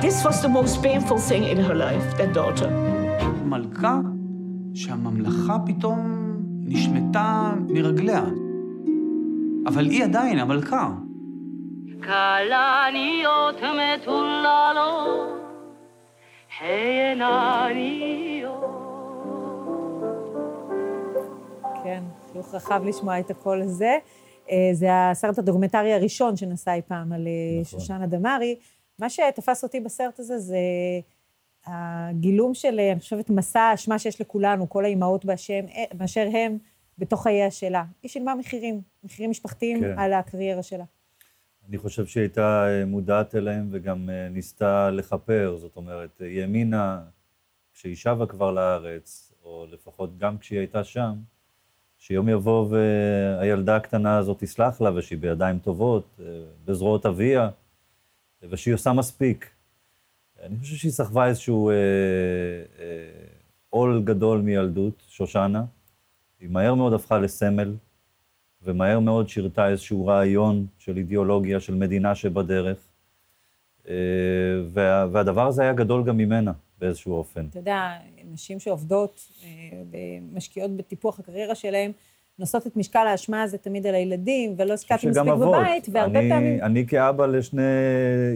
[0.02, 2.70] This was the most painful thing in her life, that daughter.
[3.46, 4.00] מלכה
[4.74, 6.00] שהממלכה פתאום
[6.66, 8.26] נשמטה מרגליה.
[9.68, 10.92] אבל היא עדיין המלכה.
[12.04, 15.34] כלניות מטוללות,
[21.84, 23.98] כן, חיוך רחב לשמוע את הקול הזה.
[24.52, 27.80] אה, זה הסרט הדוקומנטרי הראשון שנסע אי פעם על אה, נכון.
[27.80, 28.56] שושנה דמארי.
[29.00, 30.58] מה שתפס אותי בסרט הזה זה
[31.66, 36.58] הגילום של, אני חושבת, מסע האשמה שיש לכולנו, כל האימהות באשם, באשר הם,
[36.98, 37.84] בתוך חייה שלה.
[38.04, 40.00] היא שילמה מחירים, מחירים משפחתיים כן.
[40.00, 40.84] על הקריירה שלה.
[41.70, 47.02] אני חושב שהיא הייתה אה, מודעת אליהם וגם אה, ניסתה לכפר, זאת אומרת, היא האמינה,
[47.74, 51.14] כשהיא שבה כבר לארץ, או לפחות גם כשהיא הייתה שם,
[51.98, 56.26] שיום יבוא והילדה הקטנה הזאת תסלח לה, ושהיא בידיים טובות, אה,
[56.66, 57.50] בזרועות אביה,
[58.42, 59.53] ושהיא עושה מספיק.
[60.46, 62.86] אני חושב שהיא סחבה איזשהו אה, אה,
[63.70, 65.66] עול גדול מילדות, שושנה.
[66.40, 67.76] היא מהר מאוד הפכה לסמל,
[68.62, 72.78] ומהר מאוד שירתה איזשהו רעיון של אידיאולוגיה, של מדינה שבדרך.
[73.88, 73.94] אה,
[74.68, 77.46] וה, והדבר הזה היה גדול גם ממנה באיזשהו אופן.
[77.50, 77.92] אתה יודע,
[78.32, 79.32] נשים שעובדות,
[80.34, 81.92] משקיעות בטיפוח הקריירה שלהן,
[82.40, 85.56] נושאות את משקל האשמה הזה תמיד על הילדים, ולא הסכמתי מספיק אבות.
[85.56, 86.62] בבית, והרבה אני, פעמים...
[86.62, 87.62] אני כאבא לשני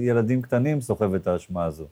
[0.02, 1.86] ילדים קטנים סוחב את האשמה הזו.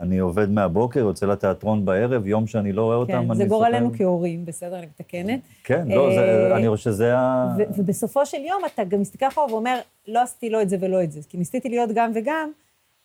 [0.00, 3.34] אני עובד מהבוקר, יוצא לתיאטרון בערב, יום שאני לא רואה אותם, כן, אני סוחב...
[3.34, 5.40] כן, זה גורלנו כהורים, בסדר, אני מתקנת.
[5.64, 7.56] כן, לא, זה, אה, אני חושב שזה ה...
[7.76, 9.78] ובסופו של יום אתה גם מסתכל אחורה ואומר,
[10.08, 12.50] לא עשיתי לא את זה ולא את זה, כי ניסיתי להיות גם וגם.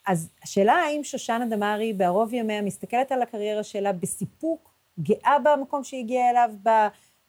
[0.08, 6.04] אז השאלה האם שושנה דמארי בערוב ימיה מסתכלת על הקריירה שלה בסיפוק, גאה במקום שהיא
[6.04, 6.50] הגיעה אליו,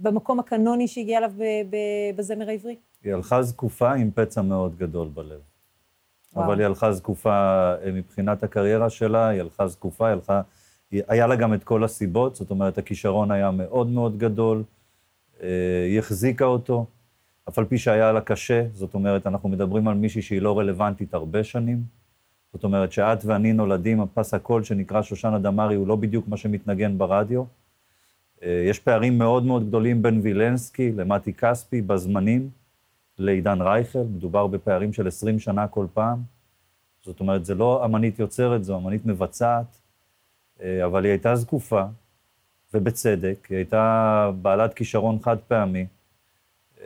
[0.01, 1.33] במקום הקנוני שהגיע אליו
[2.17, 2.77] בזמר העברי?
[3.05, 5.41] היא הלכה זקופה עם פצע מאוד גדול בלב.
[6.33, 6.47] וואו.
[6.47, 7.31] אבל היא הלכה זקופה
[7.85, 10.43] אה, מבחינת הקריירה שלה, היא הלכה זקופה, היא הלכה...
[10.91, 14.63] היה לה גם את כל הסיבות, זאת אומרת, הכישרון היה מאוד מאוד גדול,
[15.43, 16.87] אה, היא החזיקה אותו,
[17.49, 21.15] אף על פי שהיה לה קשה, זאת אומרת, אנחנו מדברים על מישהי שהיא לא רלוונטית
[21.15, 21.83] הרבה שנים.
[22.53, 26.99] זאת אומרת, שאת ואני נולדים, הפס הקול שנקרא שושנה דמארי הוא לא בדיוק מה שמתנגן
[26.99, 27.45] ברדיו.
[28.43, 32.51] אה, יש פערים מאוד מאוד גדולים בין וילנסקי למתי כספי בזמנים
[33.19, 36.23] לעידן רייכל, מדובר בפערים של 20 שנה כל פעם.
[37.03, 39.79] זאת אומרת, זה לא אמנית יוצרת, זו אמנית מבצעת,
[40.63, 41.85] אה, אבל היא הייתה זקופה,
[42.75, 45.87] ובצדק, היא הייתה בעלת כישרון חד פעמי.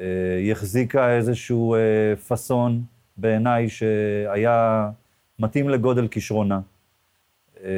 [0.01, 1.77] אה, היא החזיקה איזשהו
[2.29, 2.83] פאסון
[3.17, 4.91] בעיניי שהיה
[5.39, 6.61] מתאים לגודל כישרונה.
[7.65, 7.71] אה,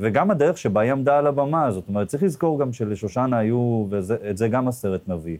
[0.00, 4.36] וגם הדרך שבה היא עמדה על הבמה, זאת אומרת, צריך לזכור גם שלשושנה היו, ואת
[4.36, 5.38] זה גם הסרט מביא,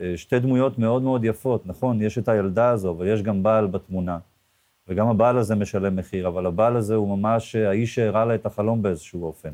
[0.00, 3.66] אה, שתי דמויות מאוד מאוד יפות, נכון, יש את הילדה הזו, אבל יש גם בעל
[3.66, 4.18] בתמונה,
[4.88, 8.82] וגם הבעל הזה משלם מחיר, אבל הבעל הזה הוא ממש האיש שהראה לה את החלום
[8.82, 9.50] באיזשהו אופן.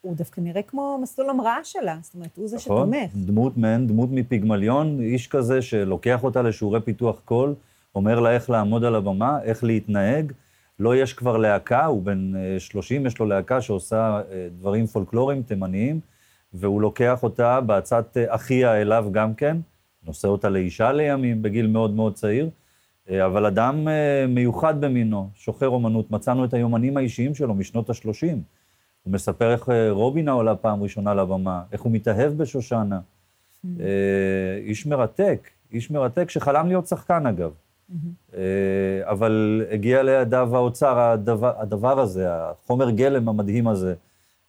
[0.00, 3.26] הוא דווקא נראה כמו מסלול המראה שלה, זאת אומרת, הוא זה נכון, שתומך.
[3.26, 7.54] דמות מעין, דמות מפיגמליון, איש כזה שלוקח אותה לשיעורי פיתוח קול,
[7.94, 10.32] אומר לה איך לעמוד על הבמה, איך להתנהג.
[10.78, 15.42] לא יש כבר להקה, הוא בן אה, 30, יש לו להקה שעושה אה, דברים פולקלוריים
[15.42, 16.00] תימניים,
[16.54, 19.56] והוא לוקח אותה בעצת אה, אחיה אליו גם כן,
[20.06, 22.50] נושא אותה לאישה לימים, בגיל מאוד מאוד צעיר,
[23.10, 28.36] אה, אבל אדם אה, מיוחד במינו, שוחר אומנות, מצאנו את היומנים האישיים שלו משנות ה-30.
[29.02, 33.00] הוא מספר איך אה, רובינה עולה פעם ראשונה לבמה, איך הוא מתאהב בשושנה.
[33.80, 37.50] אה, איש מרתק, איש מרתק שחלם להיות שחקן אגב.
[38.34, 38.40] אה,
[39.02, 43.94] אבל הגיע לידיו האוצר, הדבר, הדבר הזה, החומר גלם המדהים הזה,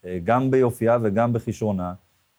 [0.06, 1.94] אה, גם ביופייה וגם בכישרונה,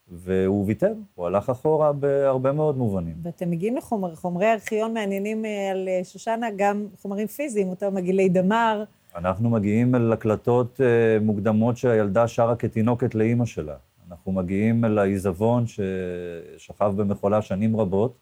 [0.08, 3.14] והוא ויתר, הוא הלך אחורה בהרבה מאוד מובנים.
[3.22, 3.76] ואתם מגיעים
[4.12, 8.84] לחומרי ארכיון מעניינים אה, על שושנה, גם חומרים פיזיים, אותם מגעילי דמר.
[9.16, 10.80] אנחנו מגיעים אל הקלטות
[11.20, 13.74] מוקדמות שהילדה שרה כתינוקת לאימא שלה.
[14.10, 18.14] אנחנו מגיעים אל העיזבון ששכב במכולה שנים רבות,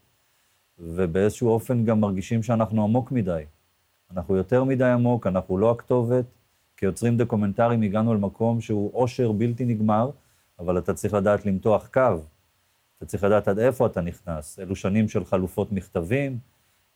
[0.78, 3.42] ובאיזשהו אופן גם מרגישים שאנחנו עמוק מדי.
[4.10, 6.24] אנחנו יותר מדי עמוק, אנחנו לא הכתובת.
[6.76, 10.10] כיוצרים דוקומנטריים הגענו למקום שהוא עושר בלתי נגמר,
[10.58, 12.20] אבל אתה צריך לדעת למתוח קו.
[12.98, 14.58] אתה צריך לדעת עד איפה אתה נכנס.
[14.58, 16.38] אלו שנים של חלופות מכתבים,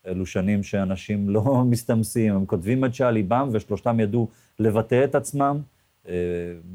[0.06, 4.28] אלו שנים שאנשים לא מסתמסים, הם כותבים את שעל ליבם, ושלושתם ידעו
[4.58, 5.60] לבטא את עצמם
[6.08, 6.14] אה,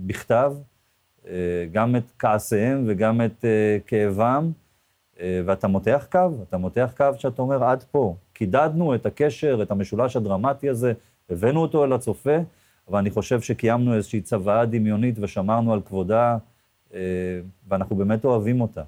[0.06, 0.54] בכתב,
[1.28, 4.52] אה, גם את כעסיהם וגם את אה, כאבם,
[5.22, 8.16] ואתה מותח קו, אתה מותח קו שאתה אומר, עד פה.
[8.34, 10.94] קידדנו את הקשר, את המשולש הדרמטי הזה,
[11.30, 12.38] הבאנו אותו אל הצופה,
[12.88, 16.38] אבל אני חושב שקיימנו איזושהי צוואה דמיונית ושמרנו על כבודה,
[16.94, 17.00] אה,
[17.68, 18.84] ואנחנו באמת אוהבים אותה.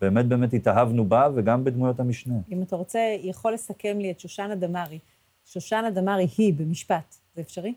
[0.00, 2.34] באמת באמת התאהבנו בה וגם בדמויות המשנה.
[2.52, 4.98] אם אתה רוצה, יכול לסכם לי את שושנה דמארי.
[5.44, 7.74] שושנה דמארי היא במשפט, זה אפשרי?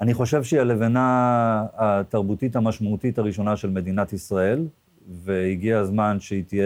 [0.00, 4.66] אני חושב שהיא הלבנה התרבותית המשמעותית הראשונה של מדינת ישראל,
[5.08, 6.64] והגיע הזמן שהיא תהיה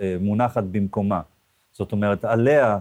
[0.00, 1.20] אה, מונחת במקומה.
[1.72, 2.78] זאת אומרת, עליה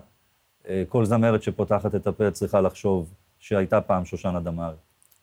[0.67, 4.75] אה, כל זמרת שפותחת את הפה צריכה לחשוב שהייתה פעם שושנה דמארי.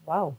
[0.04, 0.32] וואו.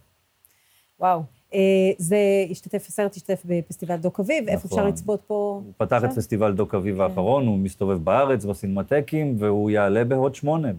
[0.99, 1.23] וואו.
[1.53, 1.59] אה,
[1.97, 2.17] זה
[2.51, 4.89] השתתף, הסרט השתתף בפסטיבל דוק אביב, איפה אפשר נכון.
[4.89, 5.61] לצפות פה?
[5.65, 6.15] הוא פתח את עכשיו?
[6.15, 7.01] פסטיבל דוק אביב כן.
[7.01, 10.71] האחרון, הוא מסתובב בארץ, בסינמטקים, והוא יעלה בהוד שמונה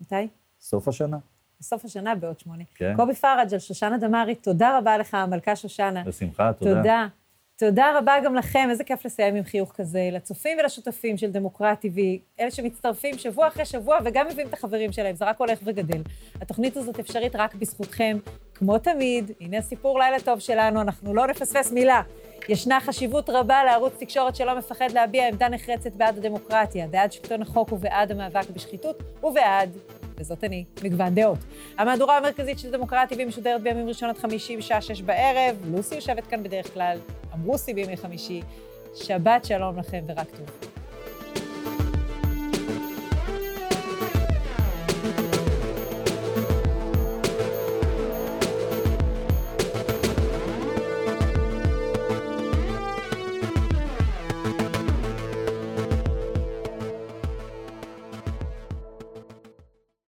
[0.00, 0.14] מתי?
[0.60, 1.18] בסוף השנה.
[1.60, 2.64] בסוף השנה בעוד שמונה.
[2.74, 2.92] כן.
[2.96, 6.04] קובי פראג' על שושנה דמארי, תודה רבה לך, המלכה שושנה.
[6.04, 6.74] בשמחה, תודה.
[6.74, 7.06] תודה.
[7.56, 11.98] תודה רבה גם לכם, איזה כיף לסיים עם חיוך כזה, לצופים ולשותפים של דמוקרט TV,
[12.40, 16.02] אלה שמצטרפים שבוע אחרי שבוע וגם מביאים את החברים שלהם, זה רק הולך וגדל.
[16.40, 18.18] התוכנית הזאת אפשרית רק בזכותכם.
[18.54, 22.02] כמו תמיד, הנה הסיפור לילה טוב שלנו, אנחנו לא נפספס מילה.
[22.48, 27.72] ישנה חשיבות רבה לערוץ תקשורת שלא מפחד להביע עמדה נחרצת בעד הדמוקרטיה, בעד שלטון החוק
[27.72, 29.76] ובעד המאבק בשחיתות, ובעד,
[30.18, 31.38] וזאת אני, מגוון דעות.
[31.78, 35.56] המהדורה המרכזית של דמוקרט TV משודרת בימים ראשון עד חמישי בשעה שש בערב.
[35.70, 36.98] לוסי יושבת כאן בדרך כלל,
[37.34, 38.42] אמרוסי בימי חמישי.
[38.94, 40.71] שבת שלום לכם ורק טוב.